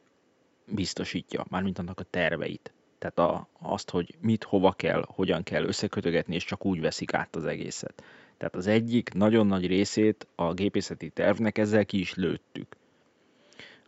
biztosítja, 0.67 1.45
mármint 1.49 1.79
annak 1.79 2.01
a 2.01 2.05
terveit. 2.11 2.73
Tehát 3.01 3.19
a, 3.19 3.49
azt, 3.61 3.91
hogy 3.91 4.15
mit, 4.21 4.45
hova 4.45 4.73
kell, 4.73 5.05
hogyan 5.07 5.43
kell 5.43 5.65
összekötögetni, 5.65 6.35
és 6.35 6.45
csak 6.45 6.67
úgy 6.67 6.81
veszik 6.81 7.15
át 7.15 7.37
az 7.37 7.45
egészet. 7.45 8.03
Tehát 8.37 8.55
az 8.55 8.67
egyik 8.67 9.13
nagyon 9.13 9.47
nagy 9.47 9.67
részét 9.67 10.27
a 10.35 10.53
gépészeti 10.53 11.09
tervnek 11.09 11.59
ezzel 11.59 11.85
ki 11.85 11.99
is 11.99 12.15
lőttük. 12.15 12.77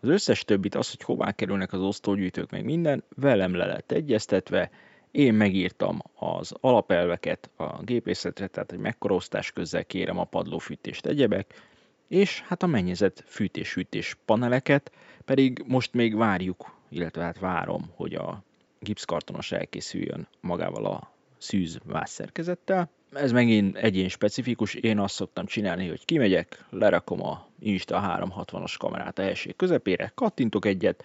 Az 0.00 0.08
összes 0.08 0.44
többit, 0.44 0.74
az, 0.74 0.90
hogy 0.90 1.02
hová 1.02 1.32
kerülnek 1.32 1.72
az 1.72 1.80
osztógyűjtők, 1.80 2.50
meg 2.50 2.64
minden, 2.64 3.04
velem 3.16 3.54
le 3.54 3.66
lett 3.66 3.92
egyeztetve, 3.92 4.70
én 5.10 5.34
megírtam 5.34 6.02
az 6.14 6.54
alapelveket 6.60 7.50
a 7.56 7.82
gépészetre, 7.82 8.46
tehát 8.46 8.70
hogy 8.70 8.78
mekkora 8.78 9.14
osztás 9.14 9.52
közzel 9.52 9.84
kérem 9.84 10.18
a 10.18 10.24
padlófűtést, 10.24 11.06
egyebek, 11.06 11.70
és 12.08 12.40
hát 12.40 12.62
a 12.62 12.66
mennyezet 12.66 13.24
fűtés-hűtés 13.26 14.16
paneleket, 14.24 14.92
pedig 15.24 15.64
most 15.66 15.92
még 15.92 16.16
várjuk, 16.16 16.74
illetve 16.88 17.22
hát 17.22 17.38
várom, 17.38 17.90
hogy 17.94 18.14
a 18.14 18.42
gipszkartonos 18.82 19.52
elkészüljön 19.52 20.28
magával 20.40 20.86
a 20.86 21.12
szűz 21.38 21.78
vászszerkezettel. 21.84 22.90
Ez 23.12 23.32
megint 23.32 23.76
egyén 23.76 24.08
specifikus, 24.08 24.74
én 24.74 24.98
azt 24.98 25.14
szoktam 25.14 25.46
csinálni, 25.46 25.88
hogy 25.88 26.04
kimegyek, 26.04 26.64
lerakom 26.70 27.22
a 27.22 27.48
Insta 27.58 28.20
360-as 28.20 28.74
kamerát 28.78 29.18
a 29.18 29.22
helység 29.22 29.56
közepére, 29.56 30.12
kattintok 30.14 30.64
egyet, 30.64 31.04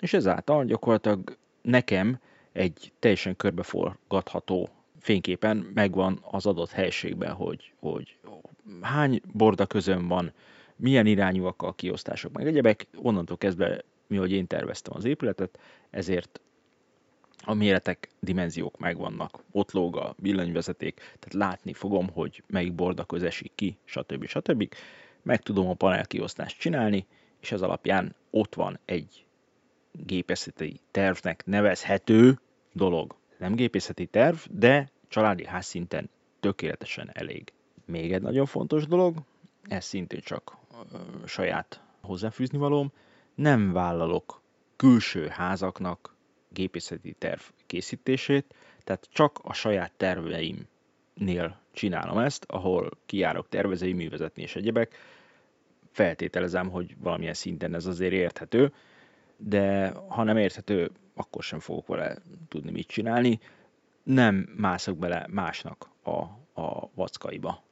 és 0.00 0.12
ezáltal 0.12 0.64
gyakorlatilag 0.64 1.36
nekem 1.62 2.20
egy 2.52 2.92
teljesen 2.98 3.36
körbeforgatható 3.36 4.68
fényképen 5.00 5.70
megvan 5.74 6.24
az 6.30 6.46
adott 6.46 6.70
helységben, 6.70 7.32
hogy, 7.32 7.72
hogy 7.80 8.16
hány 8.80 9.20
borda 9.32 9.66
közön 9.66 10.08
van, 10.08 10.32
milyen 10.76 11.06
irányúak 11.06 11.62
a 11.62 11.72
kiosztások, 11.72 12.32
meg 12.32 12.46
egyebek. 12.46 12.86
Onnantól 12.96 13.36
kezdve, 13.36 13.82
mi 14.06 14.16
hogy 14.16 14.32
én 14.32 14.46
terveztem 14.46 14.92
az 14.96 15.04
épületet, 15.04 15.58
ezért 15.90 16.40
a 17.48 17.54
méretek, 17.54 18.08
dimenziók 18.20 18.78
megvannak. 18.78 19.42
Ott 19.52 19.72
lóg 19.72 19.96
a 19.96 20.14
villanyvezeték, 20.18 20.94
tehát 20.94 21.32
látni 21.32 21.72
fogom, 21.72 22.08
hogy 22.12 22.42
melyik 22.46 22.74
borda 22.74 23.04
köz 23.04 23.22
esik 23.22 23.52
ki, 23.54 23.78
stb. 23.84 24.26
stb. 24.26 24.74
Meg 25.22 25.42
tudom 25.42 25.68
a 25.68 25.74
panel 25.74 26.06
kiosztást 26.06 26.58
csinálni, 26.58 27.06
és 27.40 27.52
ez 27.52 27.62
alapján 27.62 28.14
ott 28.30 28.54
van 28.54 28.78
egy 28.84 29.26
gépészeti 29.92 30.80
tervnek 30.90 31.46
nevezhető 31.46 32.38
dolog. 32.72 33.14
Nem 33.38 33.54
gépészeti 33.54 34.06
terv, 34.06 34.36
de 34.50 34.90
családi 35.08 35.44
ház 35.46 35.66
szinten 35.66 36.10
tökéletesen 36.40 37.10
elég. 37.12 37.52
Még 37.84 38.12
egy 38.12 38.22
nagyon 38.22 38.46
fontos 38.46 38.86
dolog, 38.86 39.16
ez 39.62 39.84
szintén 39.84 40.20
csak 40.20 40.56
ö, 40.92 40.96
saját 41.26 41.82
hozzáfűzni 42.00 42.58
valóm, 42.58 42.92
nem 43.34 43.72
vállalok 43.72 44.40
külső 44.76 45.26
házaknak 45.26 46.16
gépészeti 46.48 47.12
terv 47.12 47.40
készítését, 47.66 48.54
tehát 48.84 49.08
csak 49.12 49.38
a 49.42 49.52
saját 49.52 49.92
terveimnél 49.96 51.60
csinálom 51.72 52.18
ezt, 52.18 52.44
ahol 52.48 52.90
kiárok 53.06 53.48
tervezői, 53.48 53.92
művezetni 53.92 54.42
és 54.42 54.56
egyebek. 54.56 54.94
Feltételezem, 55.92 56.70
hogy 56.70 56.96
valamilyen 56.98 57.34
szinten 57.34 57.74
ez 57.74 57.86
azért 57.86 58.12
érthető, 58.12 58.72
de 59.36 59.92
ha 60.08 60.22
nem 60.22 60.36
érthető, 60.36 60.90
akkor 61.14 61.42
sem 61.42 61.60
fogok 61.60 61.86
vele 61.86 62.16
tudni 62.48 62.70
mit 62.70 62.86
csinálni. 62.86 63.40
Nem 64.02 64.34
mászok 64.56 64.98
bele 64.98 65.26
másnak 65.30 65.90
a, 66.02 66.18
a 66.60 66.90
vackaiba. 66.94 67.62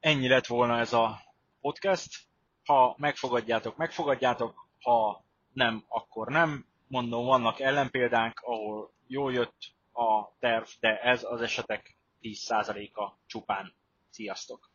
Ennyi 0.00 0.28
lett 0.28 0.46
volna 0.46 0.78
ez 0.78 0.92
a 0.92 1.20
podcast. 1.60 2.20
Ha 2.64 2.94
megfogadjátok, 2.98 3.76
megfogadjátok, 3.76 4.68
ha 4.80 5.24
nem, 5.52 5.84
akkor 5.88 6.28
nem. 6.28 6.66
Mondom, 6.92 7.24
vannak 7.24 7.60
ellenpéldánk, 7.60 8.40
ahol 8.40 8.92
jól 9.06 9.32
jött 9.32 9.56
a 9.92 10.36
terv, 10.38 10.64
de 10.80 11.00
ez 11.00 11.24
az 11.24 11.40
esetek 11.40 11.96
10%-a 12.22 13.12
csupán. 13.26 13.74
Sziasztok! 14.10 14.71